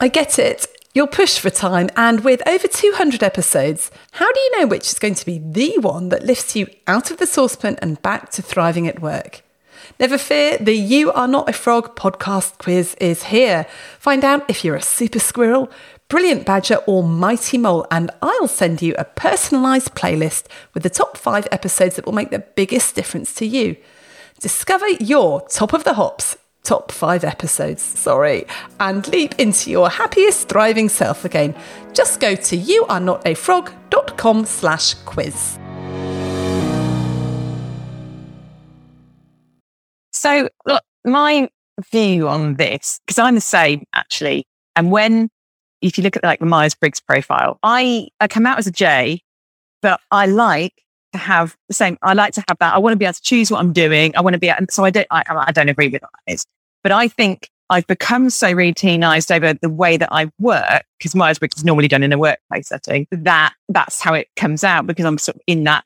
[0.00, 0.66] I get it.
[0.94, 4.98] You're pushed for time, and with over 200 episodes, how do you know which is
[4.98, 8.42] going to be the one that lifts you out of the saucepan and back to
[8.42, 9.42] thriving at work?
[10.00, 13.66] Never fear, the You Are Not a Frog podcast quiz is here.
[13.98, 15.70] Find out if you're a super squirrel,
[16.08, 21.16] Brilliant Badger or Mighty Mole, and I'll send you a personalised playlist with the top
[21.16, 23.76] five episodes that will make the biggest difference to you.
[24.40, 28.46] Discover your top of the hops, top five episodes, sorry,
[28.78, 31.56] and leap into your happiest, thriving self again.
[31.92, 35.58] Just go to youarenotafrog.com slash quiz.
[40.12, 41.48] So, look, my
[41.90, 45.30] view on this, because I'm the same actually, and when
[45.80, 48.72] if you look at like the Myers Briggs profile, I, I come out as a
[48.72, 49.22] J,
[49.82, 51.98] but I like to have the same.
[52.02, 52.74] I like to have that.
[52.74, 54.16] I want to be able to choose what I'm doing.
[54.16, 56.44] I want to be, and so I don't, I, I don't agree with that
[56.86, 61.40] but I think I've become so routinized over the way that I work because Myers
[61.40, 65.04] Briggs is normally done in a workplace setting that that's how it comes out because
[65.04, 65.84] I'm sort of in that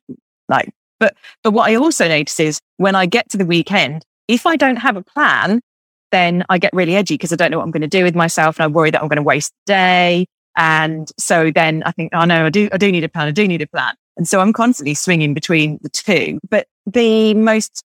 [0.51, 4.45] like, but, but what I also notice is when I get to the weekend, if
[4.45, 5.63] I don't have a plan,
[6.11, 8.15] then I get really edgy because I don't know what I'm going to do with
[8.15, 10.27] myself and I worry that I'm going to waste the day.
[10.57, 13.29] And so then I think, oh no, I do, I do need a plan.
[13.29, 13.95] I do need a plan.
[14.17, 16.41] And so I'm constantly swinging between the two.
[16.49, 17.85] But the most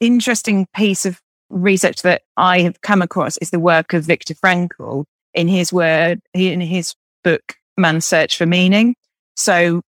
[0.00, 1.20] interesting piece of
[1.50, 6.20] research that I have come across is the work of Viktor Frankl in his word,
[6.32, 8.94] in his book, Man's Search for Meaning.
[9.36, 9.82] So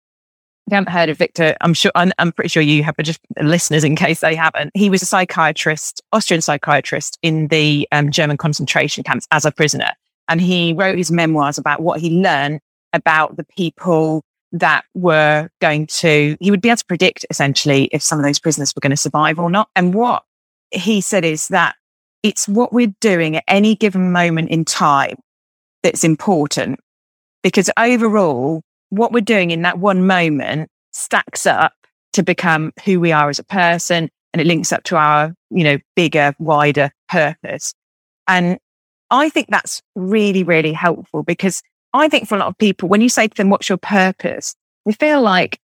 [0.70, 3.20] you haven't heard of Victor, I'm sure, I'm, I'm, pretty sure you have, but just
[3.40, 4.70] listeners in case they haven't.
[4.74, 9.90] He was a psychiatrist, Austrian psychiatrist in the um, German concentration camps as a prisoner.
[10.29, 12.61] And he wrote his memoirs about what he learned
[12.94, 14.22] about the people
[14.53, 18.38] that were going to, he would be able to predict essentially if some of those
[18.38, 19.68] prisoners were going to survive or not.
[19.77, 20.22] And what
[20.70, 21.74] he said is that
[22.22, 25.16] it's what we're doing at any given moment in time
[25.83, 26.81] that's important
[27.42, 28.62] because overall,
[28.96, 31.72] what we're doing in that one moment stacks up
[32.12, 35.64] to become who we are as a person and it links up to our, you
[35.64, 37.74] know, bigger, wider purpose.
[38.26, 38.59] And
[39.11, 43.00] I think that's really, really helpful because I think for a lot of people, when
[43.00, 44.54] you say to them, what's your purpose?
[44.87, 45.61] They feel like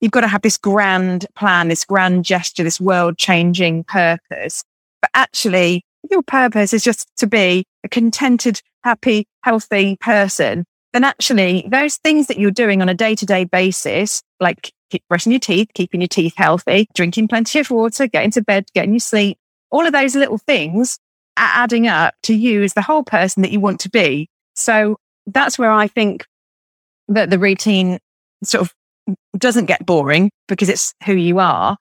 [0.00, 4.64] you've got to have this grand plan, this grand gesture, this world changing purpose.
[5.00, 10.64] But actually, your purpose is just to be a contented, happy, healthy person.
[10.92, 14.72] Then actually those things that you're doing on a day to day basis, like
[15.08, 18.92] brushing your teeth, keeping your teeth healthy, drinking plenty of water, getting to bed, getting
[18.92, 19.38] your sleep,
[19.70, 20.98] all of those little things
[21.36, 24.28] are adding up to you as the whole person that you want to be.
[24.54, 24.96] So
[25.26, 26.26] that's where I think
[27.08, 27.98] that the routine
[28.42, 28.74] sort of
[29.36, 31.76] doesn't get boring because it's who you are.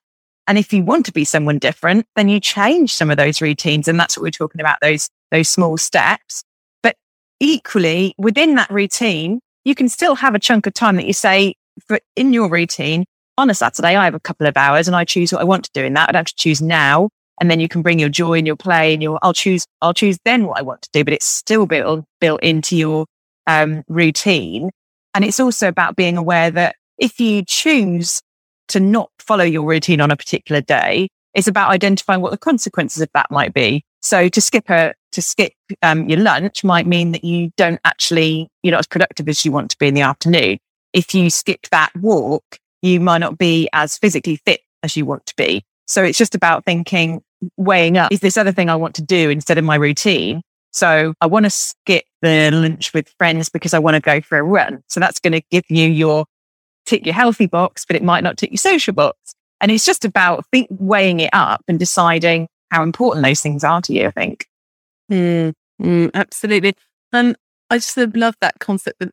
[0.48, 3.88] And if you want to be someone different, then you change some of those routines.
[3.88, 6.43] And that's what we're talking about, those, those small steps.
[7.39, 11.56] Equally within that routine, you can still have a chunk of time that you say,
[11.86, 13.06] for in your routine
[13.38, 15.65] on a Saturday, I have a couple of hours and I choose what I want
[15.65, 16.10] to do in that.
[16.10, 17.10] I'd have to choose now.
[17.39, 19.93] And then you can bring your joy and your play and your, I'll choose, I'll
[19.93, 23.06] choose then what I want to do, but it's still built, built into your
[23.45, 24.71] um, routine.
[25.13, 28.21] And it's also about being aware that if you choose
[28.69, 33.04] to not follow your routine on a particular day, it's about identifying what the consequences
[33.04, 33.84] of that might be.
[34.01, 38.49] So to skip a, to skip um, your lunch might mean that you don't actually,
[38.63, 40.60] you're not as productive as you want to be in the afternoon
[40.97, 42.43] if you skip that walk,
[42.81, 45.63] you might not be as physically fit as you want to be.
[45.86, 47.21] So it's just about thinking,
[47.55, 50.41] weighing up, is this other thing I want to do instead of my routine?
[50.71, 54.39] So I want to skip the lunch with friends because I want to go for
[54.39, 54.83] a run.
[54.88, 56.25] So that's going to give you your
[56.88, 59.17] tick your healthy box, but it might not tick your social box.
[59.62, 63.82] And it's just about think, weighing it up and deciding how important those things are
[63.82, 64.47] to you, I think.
[65.12, 66.73] Mm, mm, absolutely.
[67.13, 67.36] And
[67.69, 69.12] I just love that concept that,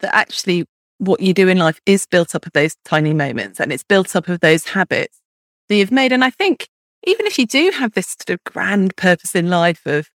[0.00, 0.66] that actually
[0.98, 4.14] what you do in life is built up of those tiny moments and it's built
[4.14, 5.20] up of those habits
[5.68, 6.12] that you've made.
[6.12, 6.68] And I think
[7.04, 10.10] even if you do have this sort of grand purpose in life of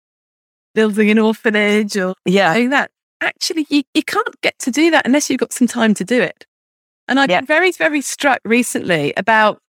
[0.74, 2.90] building an orphanage or yeah, doing that,
[3.20, 6.20] actually you, you can't get to do that unless you've got some time to do
[6.20, 6.46] it.
[7.06, 7.40] And I've yeah.
[7.40, 9.60] been very, very struck recently about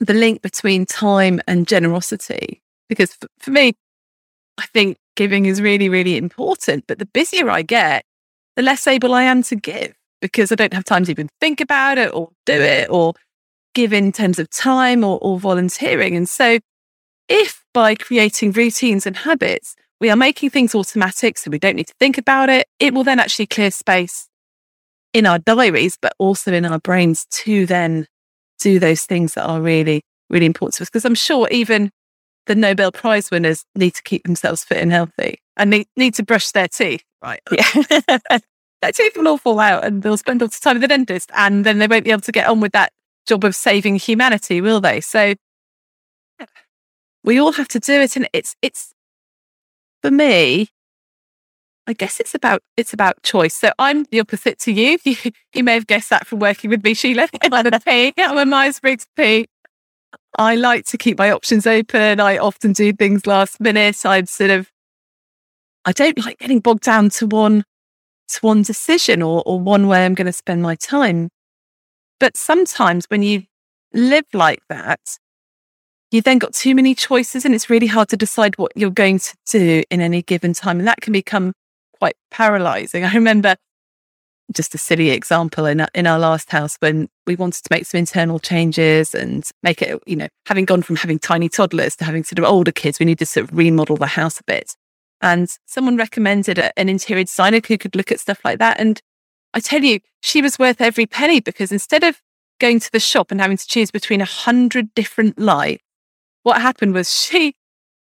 [0.00, 2.62] the link between time and generosity.
[2.88, 3.74] Because for, for me,
[4.58, 6.84] I think giving is really, really important.
[6.86, 8.04] But the busier I get,
[8.56, 11.60] the less able I am to give because I don't have time to even think
[11.60, 13.14] about it or do it or
[13.74, 16.16] give in terms of time or, or volunteering.
[16.16, 16.58] And so,
[17.28, 21.86] if by creating routines and habits, we are making things automatic, so we don't need
[21.86, 24.28] to think about it, it will then actually clear space
[25.12, 28.06] in our diaries, but also in our brains to then
[28.60, 30.88] do those things that are really, really important to us.
[30.88, 31.90] Because I'm sure even
[32.46, 36.22] the Nobel Prize winners need to keep themselves fit and healthy and need, need to
[36.22, 37.02] brush their teeth.
[37.22, 37.40] Right.
[37.50, 38.18] Yeah.
[38.82, 41.30] their teeth will all fall out and they'll spend all the time at the dentist
[41.34, 42.92] and then they won't be able to get on with that
[43.26, 45.00] job of saving humanity, will they?
[45.00, 45.34] So
[47.24, 48.16] we all have to do it.
[48.16, 48.94] And it's, it's,
[50.02, 50.68] for me,
[51.86, 53.54] I guess it's about it's about choice.
[53.54, 54.98] So I'm the opposite to you.
[55.04, 55.16] You,
[55.54, 57.28] you may have guessed that from working with me, Sheila.
[57.42, 58.12] I'm a P.
[58.16, 59.46] I'm a Myers Briggs P.
[60.38, 62.20] I like to keep my options open.
[62.20, 64.06] I often do things last minute.
[64.06, 64.70] I'm sort of
[65.84, 67.64] I don't like getting bogged down to one
[68.28, 71.30] to one decision or, or one way I'm going to spend my time.
[72.20, 73.44] But sometimes when you
[73.92, 75.00] live like that,
[76.10, 79.18] you then got too many choices and it's really hard to decide what you're going
[79.18, 80.78] to do in any given time.
[80.78, 81.52] And that can become
[82.00, 83.04] quite paralyzing.
[83.04, 83.56] I remember
[84.52, 87.98] just a silly example in, in our last house when we wanted to make some
[87.98, 92.24] internal changes and make it, you know, having gone from having tiny toddlers to having
[92.24, 94.74] sort of older kids, we needed to sort of remodel the house a bit.
[95.20, 98.80] And someone recommended a, an interior designer who could look at stuff like that.
[98.80, 99.00] And
[99.54, 102.20] I tell you, she was worth every penny because instead of
[102.58, 105.84] going to the shop and having to choose between a hundred different lights,
[106.42, 107.54] what happened was she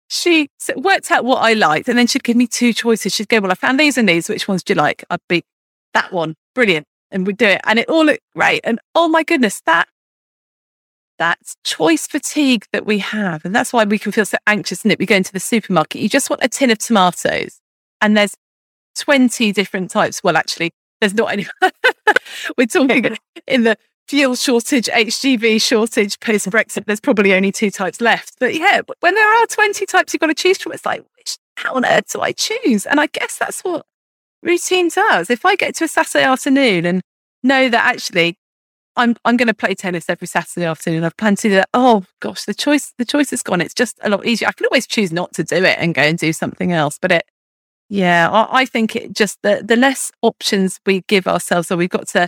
[0.10, 3.16] she worked out what I liked and then she'd give me two choices.
[3.16, 4.28] She'd go, Well, I found these and these.
[4.28, 5.06] Which ones do you like?
[5.10, 5.44] I'd be
[5.94, 6.36] that one.
[6.54, 6.86] Brilliant.
[7.12, 7.62] And we'd do it.
[7.66, 8.62] And it all looked great.
[8.64, 9.88] And oh my goodness, that
[11.20, 13.46] that's choice fatigue that we have.
[13.46, 14.98] And that's why we can feel so anxious, and it?
[14.98, 17.60] We go into the supermarket, you just want a tin of tomatoes,
[18.02, 18.36] and there's
[18.98, 20.24] 20 different types.
[20.24, 21.46] Well, actually, there's not any.
[22.58, 23.18] We're talking
[23.48, 23.78] in the
[24.10, 28.34] fuel shortage, HGV shortage, post Brexit, there's probably only two types left.
[28.40, 31.38] But yeah, when there are 20 types you've got to choose from, it's like, which,
[31.58, 32.88] how on earth do I choose?
[32.88, 33.86] And I guess that's what
[34.42, 35.30] routine does.
[35.30, 37.02] If I get to a Saturday afternoon and
[37.44, 38.36] know that actually
[38.96, 41.04] I'm I'm going to play tennis every Saturday afternoon.
[41.04, 41.70] I've planned to do that.
[41.74, 43.62] Oh gosh, the choice the choice is gone.
[43.62, 44.48] It's just a lot easier.
[44.48, 47.12] I can always choose not to do it and go and do something else, but
[47.12, 47.24] it
[47.88, 51.90] Yeah, I, I think it just the, the less options we give ourselves, or we've
[51.90, 52.28] got to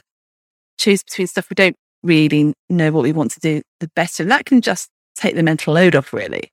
[0.81, 4.23] choose between stuff we don't really know what we want to do, the better.
[4.23, 6.51] And that can just take the mental load off, really.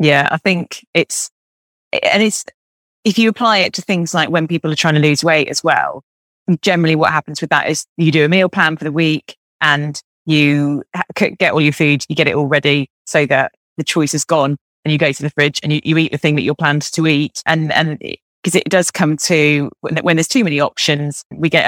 [0.00, 1.30] Yeah, I think it's,
[1.92, 2.44] and it's,
[3.04, 5.62] if you apply it to things like when people are trying to lose weight as
[5.62, 6.02] well,
[6.60, 10.00] generally what happens with that is you do a meal plan for the week and
[10.26, 10.82] you
[11.16, 14.56] get all your food, you get it all ready so that the choice is gone
[14.84, 16.82] and you go to the fridge and you, you eat the thing that you're planned
[16.82, 17.42] to eat.
[17.46, 21.66] And, and because it, does come to when, when there's too many options, we get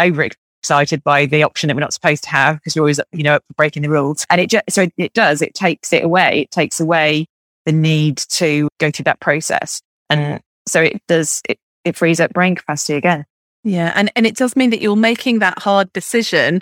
[0.65, 3.39] overexcited by the option that we're not supposed to have because you're always, you know,
[3.57, 4.27] breaking the rules.
[4.31, 6.43] And it just, so it does, it takes it away.
[6.43, 7.27] It takes away
[7.67, 9.81] the need to go through that process.
[10.11, 13.25] And so it does, it, it frees up brain capacity again.
[13.63, 13.93] Yeah.
[13.95, 16.61] And, and it does mean that you're making that hard decision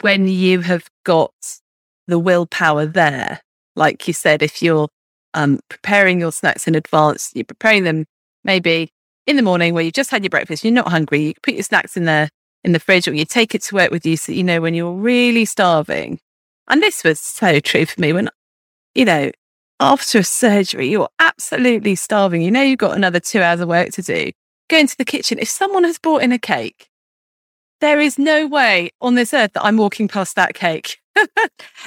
[0.00, 1.32] when you have got
[2.06, 3.40] the willpower there.
[3.76, 4.88] Like you said, if you're
[5.34, 8.06] um, preparing your snacks in advance, you're preparing them
[8.44, 8.90] maybe
[9.26, 11.62] in the morning where you just had your breakfast, you're not hungry, you put your
[11.62, 12.28] snacks in there
[12.64, 14.74] in the fridge or you take it to work with you so you know when
[14.74, 16.20] you're really starving.
[16.68, 18.28] And this was so true for me when,
[18.94, 19.30] you know,
[19.80, 22.42] after a surgery, you're absolutely starving.
[22.42, 24.32] You know, you've got another two hours of work to do.
[24.68, 25.38] Go into the kitchen.
[25.38, 26.88] If someone has brought in a cake,
[27.80, 30.98] there is no way on this earth that I'm walking past that cake.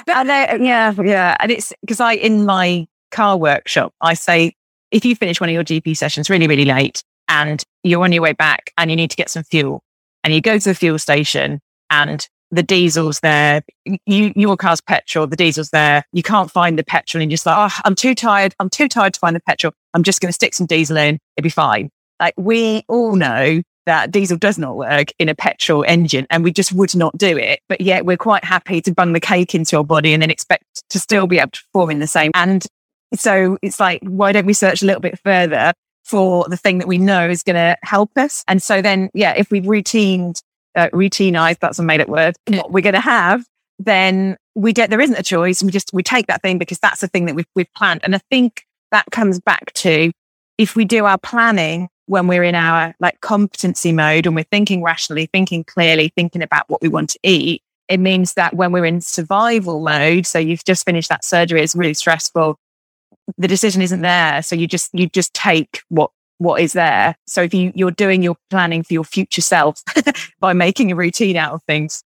[0.06, 0.22] Know,
[0.60, 1.36] yeah, yeah.
[1.40, 4.54] And it's because I, in my car workshop, I say,
[4.90, 8.22] if you finish one of your GP sessions really, really late and you're on your
[8.22, 9.82] way back and you need to get some fuel
[10.24, 13.62] and you go to the fuel station and the diesel's there,
[14.06, 17.46] you, your car's petrol, the diesel's there, you can't find the petrol and you're just
[17.46, 18.54] like, oh, I'm too tired.
[18.60, 19.72] I'm too tired to find the petrol.
[19.94, 21.18] I'm just going to stick some diesel in.
[21.36, 21.90] It'll be fine.
[22.20, 26.52] Like we all know that diesel does not work in a petrol engine and we
[26.52, 27.60] just would not do it.
[27.68, 30.88] But yet we're quite happy to bung the cake into our body and then expect
[30.90, 32.30] to still be able to perform in the same.
[32.34, 32.64] And
[33.14, 35.72] so it's like, why don't we search a little bit further
[36.04, 38.44] for the thing that we know is going to help us?
[38.48, 40.42] And so then, yeah, if we've routined,
[40.74, 43.44] uh, routinized, that's a made up word, what we're going to have,
[43.78, 45.62] then we get, there isn't a choice.
[45.62, 48.00] We just, we take that thing because that's the thing that we've, we've planned.
[48.04, 50.12] And I think that comes back to
[50.58, 54.82] if we do our planning when we're in our like competency mode and we're thinking
[54.82, 58.84] rationally, thinking clearly, thinking about what we want to eat, it means that when we're
[58.84, 62.58] in survival mode, so you've just finished that surgery, it's really stressful.
[63.38, 64.42] The decision isn't there.
[64.42, 67.16] So you just, you just take what, what is there.
[67.26, 69.82] So if you, you're doing your planning for your future self
[70.40, 72.02] by making a routine out of things.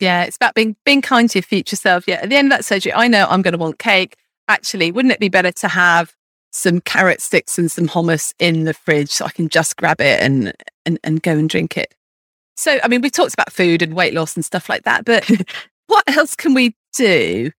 [0.00, 0.24] Yeah.
[0.24, 2.06] It's about being, being kind to your future self.
[2.06, 2.16] Yeah.
[2.16, 4.16] At the end of that surgery, I know I'm going to want cake.
[4.48, 6.14] Actually, wouldn't it be better to have
[6.52, 10.20] some carrot sticks and some hummus in the fridge so I can just grab it
[10.20, 10.52] and,
[10.84, 11.94] and, and go and drink it.
[12.56, 15.28] So, I mean, we talked about food and weight loss and stuff like that, but
[15.86, 17.50] what else can we do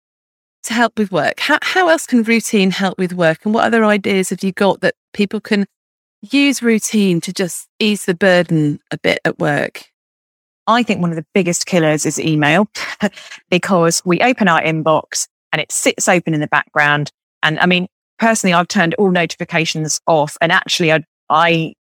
[0.64, 1.40] to help with work?
[1.40, 3.44] How, how else can routine help with work?
[3.44, 5.66] And what other ideas have you got that people can
[6.20, 9.85] use routine to just ease the burden a bit at work?
[10.66, 12.68] I think one of the biggest killers is email
[13.51, 17.11] because we open our inbox and it sits open in the background.
[17.42, 21.75] And I mean, personally, I've turned all notifications off and actually I, I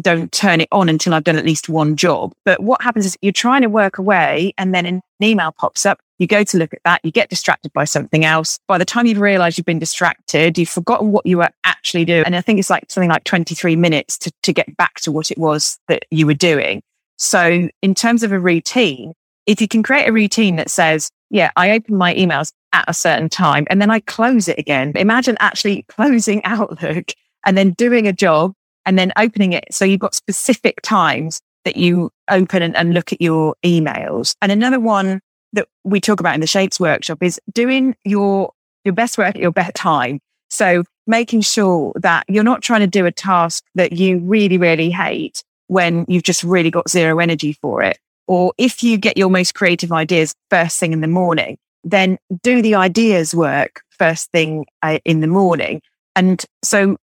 [0.00, 2.32] don't turn it on until I've done at least one job.
[2.44, 5.98] But what happens is you're trying to work away and then an email pops up.
[6.18, 7.00] You go to look at that.
[7.04, 8.58] You get distracted by something else.
[8.68, 12.24] By the time you've realized you've been distracted, you've forgotten what you were actually doing.
[12.24, 15.30] And I think it's like something like 23 minutes to, to get back to what
[15.30, 16.82] it was that you were doing.
[17.18, 19.14] So in terms of a routine,
[19.46, 22.94] if you can create a routine that says, yeah, I open my emails at a
[22.94, 24.92] certain time and then I close it again.
[24.96, 27.12] Imagine actually closing Outlook
[27.44, 28.52] and then doing a job
[28.86, 29.66] and then opening it.
[29.70, 34.36] So you've got specific times that you open and, and look at your emails.
[34.40, 35.20] And another one
[35.52, 38.52] that we talk about in the shapes workshop is doing your,
[38.84, 40.20] your best work at your best time.
[40.48, 44.90] So making sure that you're not trying to do a task that you really, really
[44.90, 47.98] hate when you've just really got zero energy for it.
[48.28, 52.62] Or if you get your most creative ideas first thing in the morning, then do
[52.62, 55.80] the ideas work first thing uh, in the morning.
[56.14, 56.96] And so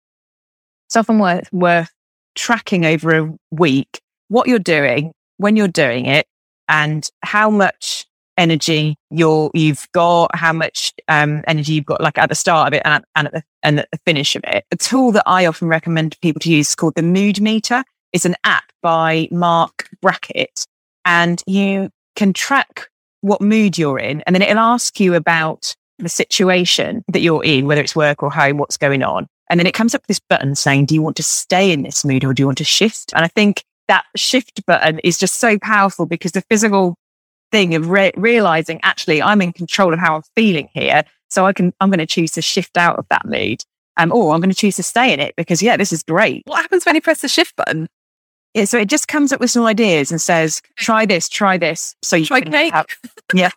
[0.94, 1.90] it's often worth, worth
[2.36, 6.28] tracking over a week what you're doing, when you're doing it,
[6.70, 8.06] and how much
[8.38, 12.78] energy you're, you've got, how much um, energy you've got, like at the start of
[12.78, 14.66] it and, and, at the, and at the finish of it.
[14.72, 17.84] A tool that I often recommend people to use is called the Mood Meter.
[18.12, 20.68] It's an app by Marc Brackett,
[21.06, 22.88] and you can track
[23.22, 24.22] what mood you're in.
[24.28, 28.30] And then it'll ask you about the situation that you're in, whether it's work or
[28.30, 29.28] home, what's going on.
[29.54, 31.84] And then it comes up with this button saying, do you want to stay in
[31.84, 33.14] this mood or do you want to shift?
[33.14, 36.96] And I think that shift button is just so powerful because the physical
[37.52, 41.04] thing of re- realizing actually I'm in control of how I'm feeling here.
[41.30, 43.64] So I can, I'm going to choose to shift out of that mood.
[43.96, 46.42] Um, or I'm going to choose to stay in it because, yeah, this is great.
[46.48, 47.88] What happens when you press the shift button?
[48.56, 51.96] Yeah, so it just comes up with some ideas and says, try this, try this.
[52.02, 52.74] So you try cake.
[52.74, 52.88] Have,
[53.36, 53.52] yeah.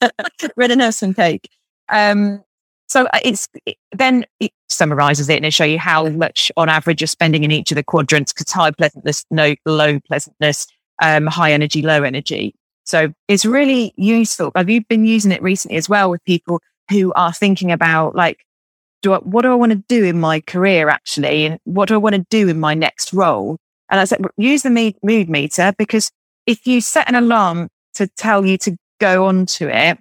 [0.56, 1.50] Red and some cake.
[1.90, 2.42] Um,
[2.86, 6.68] so uh, it's it, then it summarizes it and it show you how much on
[6.68, 10.66] average you're spending in each of the quadrants because high pleasantness, no low pleasantness,
[11.02, 12.54] um, high energy, low energy.
[12.84, 14.52] So it's really useful.
[14.54, 16.60] Have you been using it recently as well with people
[16.90, 18.44] who are thinking about like,
[19.02, 21.46] do I, what do I want to do in my career actually?
[21.46, 23.58] And what do I want to do in my next role?
[23.90, 26.10] And I said, use the mood meter because
[26.46, 29.98] if you set an alarm to tell you to go on to it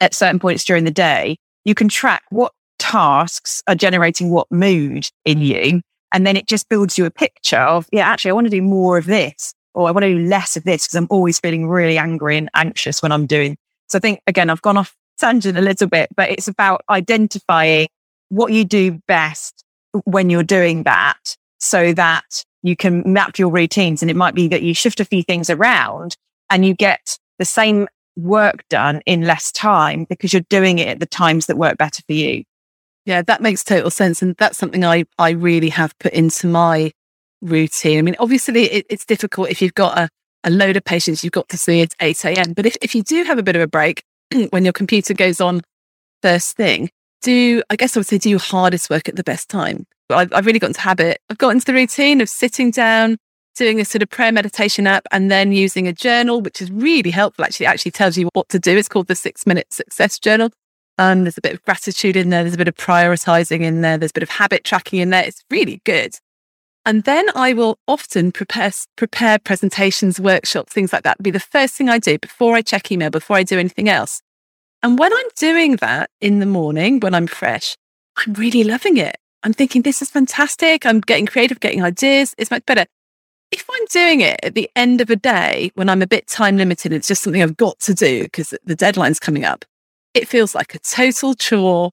[0.00, 5.08] at certain points during the day, you can track what tasks are generating what mood
[5.24, 5.46] in mm.
[5.46, 5.82] you.
[6.12, 8.62] And then it just builds you a picture of, yeah, actually, I want to do
[8.62, 11.68] more of this or I want to do less of this because I'm always feeling
[11.68, 13.56] really angry and anxious when I'm doing.
[13.88, 17.88] So I think, again, I've gone off tangent a little bit, but it's about identifying
[18.30, 19.64] what you do best
[20.04, 24.02] when you're doing that so that you can map your routines.
[24.02, 26.16] And it might be that you shift a few things around
[26.48, 27.86] and you get the same
[28.16, 32.02] work done in less time because you're doing it at the times that work better
[32.06, 32.44] for you.
[33.06, 34.22] Yeah, that makes total sense.
[34.22, 36.92] And that's something I, I really have put into my
[37.40, 37.98] routine.
[37.98, 40.08] I mean, obviously it, it's difficult if you've got a,
[40.44, 42.52] a load of patients you've got to see at 8 a.m.
[42.52, 44.02] But if, if you do have a bit of a break
[44.50, 45.62] when your computer goes on
[46.22, 46.90] first thing,
[47.22, 49.86] do, I guess I would say, do your hardest work at the best time.
[50.10, 51.20] I've, I've really got into habit.
[51.28, 53.18] I've got into the routine of sitting down,
[53.56, 57.10] doing a sort of prayer meditation app, and then using a journal, which is really
[57.10, 57.44] helpful.
[57.44, 58.76] Actually, actually tells you what to do.
[58.76, 60.50] It's called the six minute success journal.
[60.98, 62.42] And there's a bit of gratitude in there.
[62.42, 63.96] There's a bit of prioritizing in there.
[63.96, 65.24] There's a bit of habit tracking in there.
[65.24, 66.14] It's really good.
[66.84, 71.22] And then I will often prepare, prepare presentations, workshops, things like that.
[71.22, 74.20] Be the first thing I do before I check email, before I do anything else.
[74.82, 77.76] And when I'm doing that in the morning, when I'm fresh,
[78.16, 79.16] I'm really loving it.
[79.42, 80.84] I'm thinking, this is fantastic.
[80.84, 82.34] I'm getting creative, getting ideas.
[82.36, 82.86] It's much better.
[83.50, 86.56] If I'm doing it at the end of a day when I'm a bit time
[86.56, 89.64] limited, it's just something I've got to do because the deadline's coming up.
[90.14, 91.90] It feels like a total chore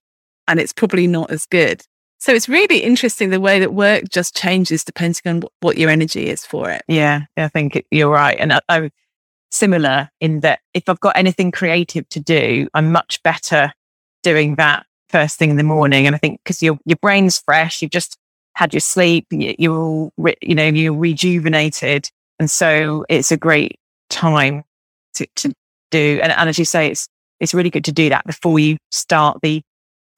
[0.47, 1.83] and it's probably not as good.
[2.19, 6.29] So it's really interesting the way that work just changes depending on what your energy
[6.29, 6.81] is for it.
[6.87, 8.37] Yeah, I think you're right.
[8.39, 8.91] And I, I'm
[9.51, 13.71] similar in that if I've got anything creative to do, I'm much better
[14.23, 16.05] doing that first thing in the morning.
[16.05, 18.17] And I think because your your brain's fresh, you've just
[18.57, 23.79] had your sleep, you're all, you know, you're rejuvenated, and so it's a great
[24.09, 24.63] time
[25.13, 25.53] to to
[25.91, 26.19] do.
[26.23, 27.07] And, and as you say, it's
[27.39, 29.61] it's really good to do that before you start the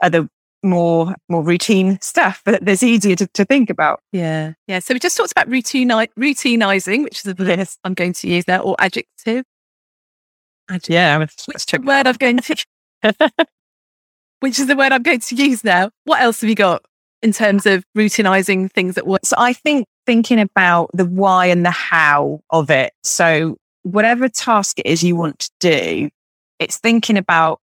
[0.01, 0.29] other
[0.63, 3.99] more more routine stuff that there's easier to, to think about.
[4.13, 4.53] Yeah.
[4.67, 4.79] Yeah.
[4.79, 8.47] So we just talked about routine routinizing, which is a word I'm going to use
[8.47, 9.43] now, or adjective.
[10.69, 10.93] adjective.
[10.93, 12.65] Yeah, which is the word I'm going to
[14.39, 15.91] which is the word I'm going to use now.
[16.05, 16.85] What else have you got
[17.21, 19.25] in terms of routinizing things at work?
[19.25, 22.93] So I think thinking about the why and the how of it.
[23.03, 26.09] So whatever task it is you want to do,
[26.59, 27.59] it's thinking about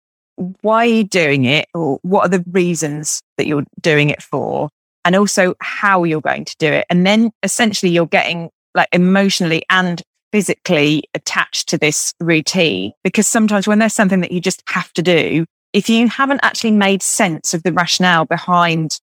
[0.60, 4.68] why are you doing it or what are the reasons that you're doing it for?
[5.04, 6.84] And also how you're going to do it.
[6.90, 10.02] And then essentially you're getting like emotionally and
[10.32, 15.02] physically attached to this routine because sometimes when there's something that you just have to
[15.02, 19.00] do, if you haven't actually made sense of the rationale behind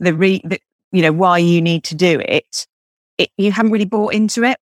[0.00, 0.60] the, re, the
[0.92, 2.66] you know, why you need to do it,
[3.18, 4.58] it, you haven't really bought into it.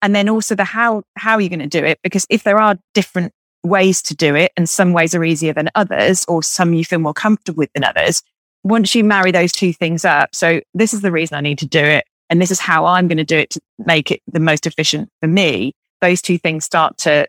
[0.00, 1.98] And then also the how, how are you going to do it?
[2.02, 5.70] Because if there are different ways to do it and some ways are easier than
[5.74, 8.22] others or some you feel more comfortable with than others,
[8.64, 11.66] once you marry those two things up, so this is the reason I need to
[11.66, 12.04] do it.
[12.30, 15.10] And this is how I'm going to do it to make it the most efficient
[15.20, 15.74] for me.
[16.00, 17.26] Those two things start to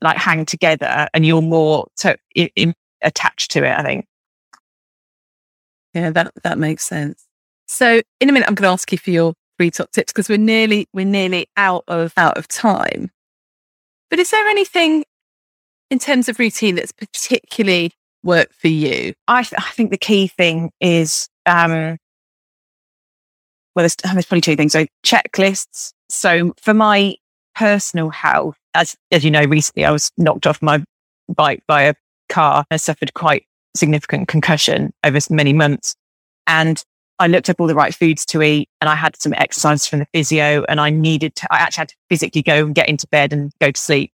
[0.00, 4.06] like hang together and you're more to, in, attached to it, I think.
[5.96, 7.24] Yeah, that, that makes sense.
[7.68, 10.28] So in a minute, I'm going to ask you for your three top tips because
[10.28, 13.10] we're nearly, we're nearly out of, out of time.
[14.10, 15.06] But is there anything
[15.90, 17.92] in terms of routine that's particularly
[18.22, 19.14] worked for you?
[19.26, 21.96] I, th- I think the key thing is, um,
[23.74, 24.72] well, there's, there's probably two things.
[24.72, 25.94] So checklists.
[26.10, 27.16] So for my
[27.54, 30.84] personal health, as, as you know, recently I was knocked off my
[31.34, 31.94] bike by a
[32.28, 32.66] car.
[32.70, 33.46] I suffered quite
[33.76, 35.94] significant concussion over many months.
[36.46, 36.82] And
[37.18, 40.00] I looked up all the right foods to eat and I had some exercise from
[40.00, 43.06] the physio and I needed to, I actually had to physically go and get into
[43.08, 44.12] bed and go to sleep.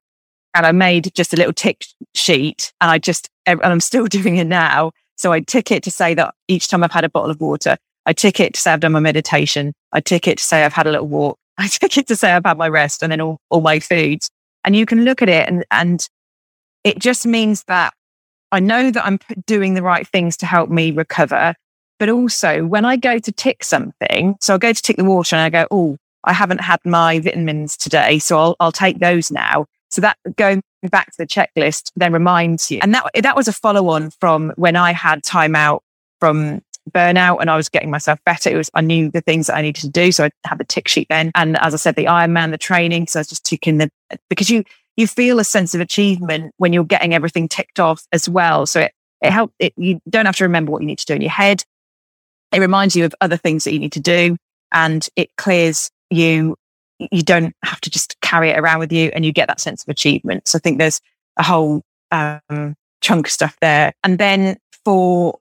[0.55, 1.85] And I made just a little tick
[2.15, 4.93] sheet and I just, and I'm still doing it now.
[5.17, 7.77] So I tick it to say that each time I've had a bottle of water,
[8.07, 9.73] I tick it to say I've done my meditation.
[9.93, 11.39] I tick it to say I've had a little walk.
[11.59, 14.31] I tick it to say I've had my rest and then all, all my foods.
[14.65, 16.07] And you can look at it and, and
[16.85, 17.95] it just means that
[18.53, 21.55] I know that I'm doing the right things to help me recover,
[22.03, 25.37] But also when I go to tick something, so I'll go to tick the water
[25.37, 28.19] and I go, oh, I haven't had my vitamins today.
[28.19, 29.67] So I'll, I'll take those now.
[29.91, 32.81] So that going back to the checklist then reminds you.
[32.83, 35.85] And that, that was a follow on from when I had time out
[36.19, 38.51] from burnout and I was getting myself better.
[38.51, 40.11] It was, I knew the things that I needed to do.
[40.11, 41.31] So I had the tick sheet then.
[41.37, 43.07] And as I said, the Ironman, the training.
[43.07, 43.89] So I was just ticking the,
[44.29, 44.65] because you,
[44.97, 48.67] you feel a sense of achievement when you're getting everything ticked off as well.
[48.67, 51.15] So it, it helped it, you don't have to remember what you need to do
[51.15, 51.65] in your head.
[52.53, 54.37] It reminds you of other things that you need to do
[54.73, 56.57] and it clears you
[57.11, 59.83] you don't have to just carry it around with you and you get that sense
[59.83, 60.47] of achievement.
[60.47, 61.01] So I think there's
[61.37, 61.83] a whole
[62.13, 63.93] um, chunk of stuff there.
[64.05, 65.39] And then for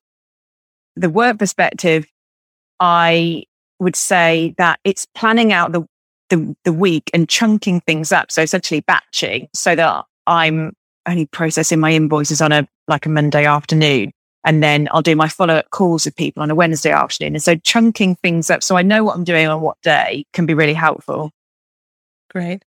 [0.96, 2.06] the work perspective,
[2.80, 3.44] I
[3.80, 5.86] would say that it's planning out the,
[6.32, 8.32] the, the week and chunking things up.
[8.32, 10.74] So essentially batching so that I'm
[11.08, 14.12] only processing my invoices on a like a Monday afternoon.
[14.44, 17.36] And then I'll do my follow up calls with people on a Wednesday afternoon.
[17.36, 20.48] And so chunking things up so I know what I'm doing on what day can
[20.48, 21.30] be really helpful.
[22.32, 22.64] Great.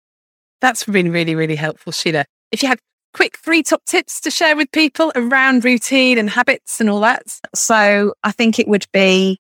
[0.63, 2.25] That's been really, really helpful, Sheila.
[2.51, 2.79] If you had
[3.13, 7.23] quick three top tips to share with people around routine and habits and all that.
[7.55, 9.39] So I think it would be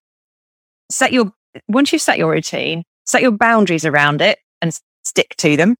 [0.91, 1.33] set your,
[1.69, 5.75] once you've set your routine, set your boundaries around it and stick to them.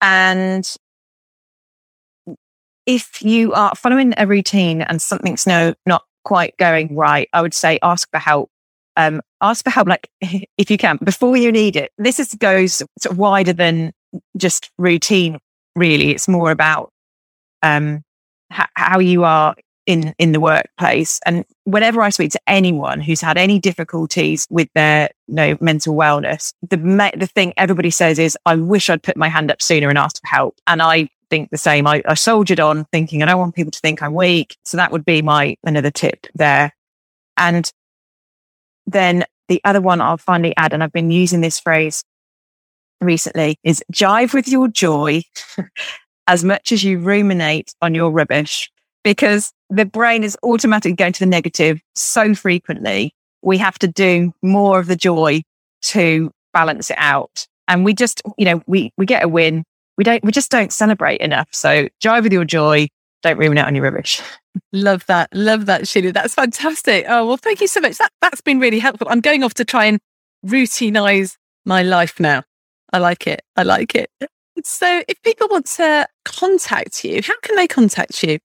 [0.00, 0.68] And
[2.86, 7.54] if you are following a routine and something's no, not quite going right, I would
[7.54, 8.50] say ask for help
[8.96, 11.92] um, ask for help, like if you can, before you need it.
[11.98, 13.92] This is, goes sort of wider than
[14.36, 15.38] just routine,
[15.76, 16.10] really.
[16.10, 16.90] It's more about
[17.62, 18.02] um,
[18.50, 19.54] how you are
[19.90, 21.20] in in the workplace.
[21.26, 25.94] And whenever I speak to anyone who's had any difficulties with their you know, mental
[25.94, 26.76] wellness, the
[27.16, 30.20] the thing everybody says is, "I wish I'd put my hand up sooner and asked
[30.20, 31.86] for help." And I think the same.
[31.86, 34.56] I, I soldiered on, thinking I don't want people to think I'm weak.
[34.64, 36.72] So that would be my another tip there.
[37.36, 37.70] And
[38.86, 42.04] then the other one I'll finally add, and I've been using this phrase
[43.00, 45.22] recently, is jive with your joy
[46.28, 48.70] as much as you ruminate on your rubbish,
[49.04, 53.14] because the brain is automatically going to the negative so frequently.
[53.42, 55.42] We have to do more of the joy
[55.82, 57.46] to balance it out.
[57.68, 59.64] And we just, you know, we, we get a win.
[59.96, 61.48] We don't, we just don't celebrate enough.
[61.52, 62.88] So jive with your joy.
[63.22, 64.20] Don't ruminate on your rubbish.
[64.72, 65.28] Love that.
[65.34, 66.12] Love that, Sheila.
[66.12, 67.04] That's fantastic.
[67.08, 67.98] Oh, well, thank you so much.
[67.98, 69.06] That, that's been really helpful.
[69.10, 70.00] I'm going off to try and
[70.44, 72.42] routinize my life now.
[72.92, 73.42] I like it.
[73.56, 74.10] I like it.
[74.64, 78.38] So, if people want to contact you, how can they contact you?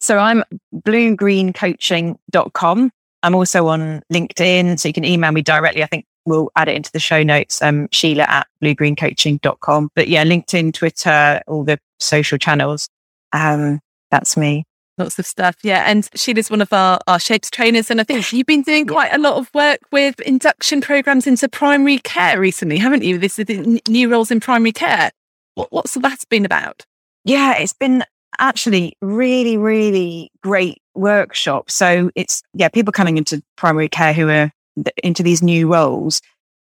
[0.00, 2.90] So, I'm bluegreencoaching.com.
[3.22, 5.82] I'm also on LinkedIn, so you can email me directly.
[5.82, 7.60] I think we'll add it into the show notes.
[7.62, 9.90] Um, Sheila at bluegreencoaching.com.
[9.94, 12.88] But yeah, LinkedIn, Twitter, all the social channels.
[13.32, 14.64] Um, that's me.
[14.98, 15.56] Lots of stuff.
[15.62, 15.84] Yeah.
[15.86, 17.90] And Sheila's one of our, our Shapes trainers.
[17.90, 21.48] And I think you've been doing quite a lot of work with induction programs into
[21.48, 23.18] primary care recently, haven't you?
[23.18, 25.10] This is the new roles in primary care.
[25.54, 26.84] What, what's that been about?
[27.24, 28.04] Yeah, it's been
[28.38, 31.70] actually really, really great workshop.
[31.70, 34.50] So it's, yeah, people coming into primary care who are
[35.02, 36.20] into these new roles.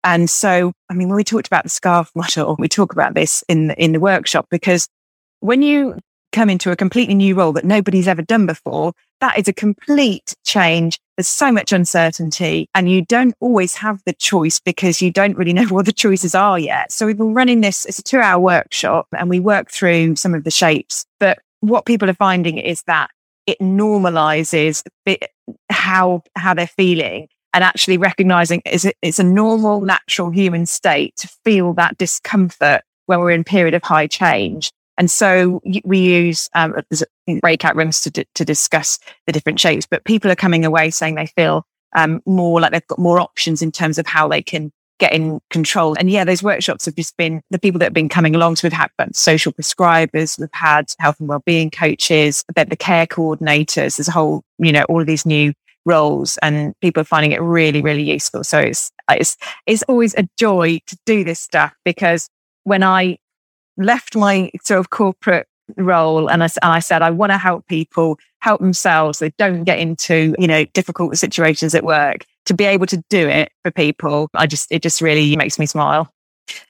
[0.04, 3.42] And so, I mean, when we talked about the scarf model, we talk about this
[3.48, 4.88] in the, in the workshop because
[5.40, 5.98] when you
[6.32, 10.34] come into a completely new role that nobody's ever done before, that is a complete
[10.44, 10.98] change.
[11.16, 15.52] There's so much uncertainty and you don't always have the choice because you don't really
[15.54, 16.92] know what the choices are yet.
[16.92, 20.34] So we've been running this, it's a two hour workshop and we work through some
[20.34, 21.07] of the shapes.
[21.18, 23.11] But what people are finding is that
[23.46, 24.82] it normalizes
[25.70, 31.28] how, how they're feeling and actually recognizing is it's a normal, natural human state to
[31.44, 34.70] feel that discomfort when we're in period of high change.
[34.98, 36.74] And so we use um,
[37.40, 41.14] breakout rooms to, d- to discuss the different shapes, but people are coming away saying
[41.14, 44.72] they feel um, more like they've got more options in terms of how they can
[44.99, 45.94] get in control.
[45.99, 48.57] And yeah, those workshops have just been the people that have been coming along.
[48.57, 53.97] So we've had social prescribers, we've had health and wellbeing coaches, then the care coordinators.
[53.97, 55.53] There's a whole, you know, all of these new
[55.84, 58.42] roles and people are finding it really, really useful.
[58.42, 59.36] So it's, it's,
[59.66, 62.28] it's always a joy to do this stuff because
[62.64, 63.18] when I
[63.76, 67.66] left my sort of corporate role and I, and I said, I want to help
[67.66, 69.18] people help themselves.
[69.18, 73.28] They don't get into, you know, difficult situations at work to be able to do
[73.28, 74.28] it for people.
[74.34, 76.12] I just, it just really makes me smile.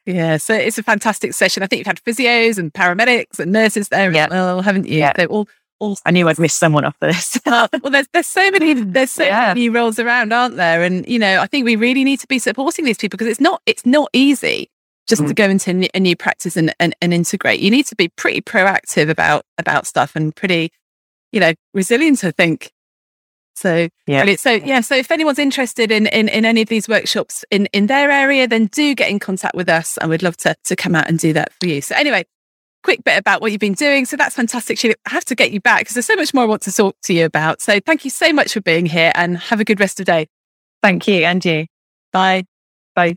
[0.05, 1.62] Yeah, so it's a fantastic session.
[1.62, 4.29] I think you've had physios and paramedics and nurses there yeah.
[4.31, 4.99] well, haven't you?
[4.99, 5.12] Yeah.
[5.14, 5.49] They're all
[5.79, 7.39] all I knew I'd miss someone off this.
[7.47, 9.49] well, there's there's so many there's so yeah.
[9.49, 10.83] many roles around, aren't there?
[10.83, 13.41] And you know, I think we really need to be supporting these people because it's
[13.41, 14.70] not it's not easy
[15.07, 15.29] just mm.
[15.29, 17.61] to go into a new practice and, and, and integrate.
[17.61, 20.72] You need to be pretty proactive about about stuff and pretty,
[21.33, 22.24] you know, resilient.
[22.24, 22.72] I think.
[23.57, 24.20] So yeah.
[24.20, 24.40] Brilliant.
[24.40, 27.86] So yeah, so if anyone's interested in, in in any of these workshops in in
[27.86, 30.94] their area, then do get in contact with us, and we'd love to to come
[30.94, 31.80] out and do that for you.
[31.80, 32.24] So anyway,
[32.82, 34.04] quick bit about what you've been doing.
[34.04, 34.94] So that's fantastic, Sheila.
[35.07, 36.96] I have to get you back because there's so much more I want to talk
[37.04, 37.61] to you about.
[37.61, 40.12] So thank you so much for being here, and have a good rest of the
[40.12, 40.28] day.
[40.82, 41.66] Thank you, and you.
[42.12, 42.44] Bye.
[42.94, 43.16] Bye.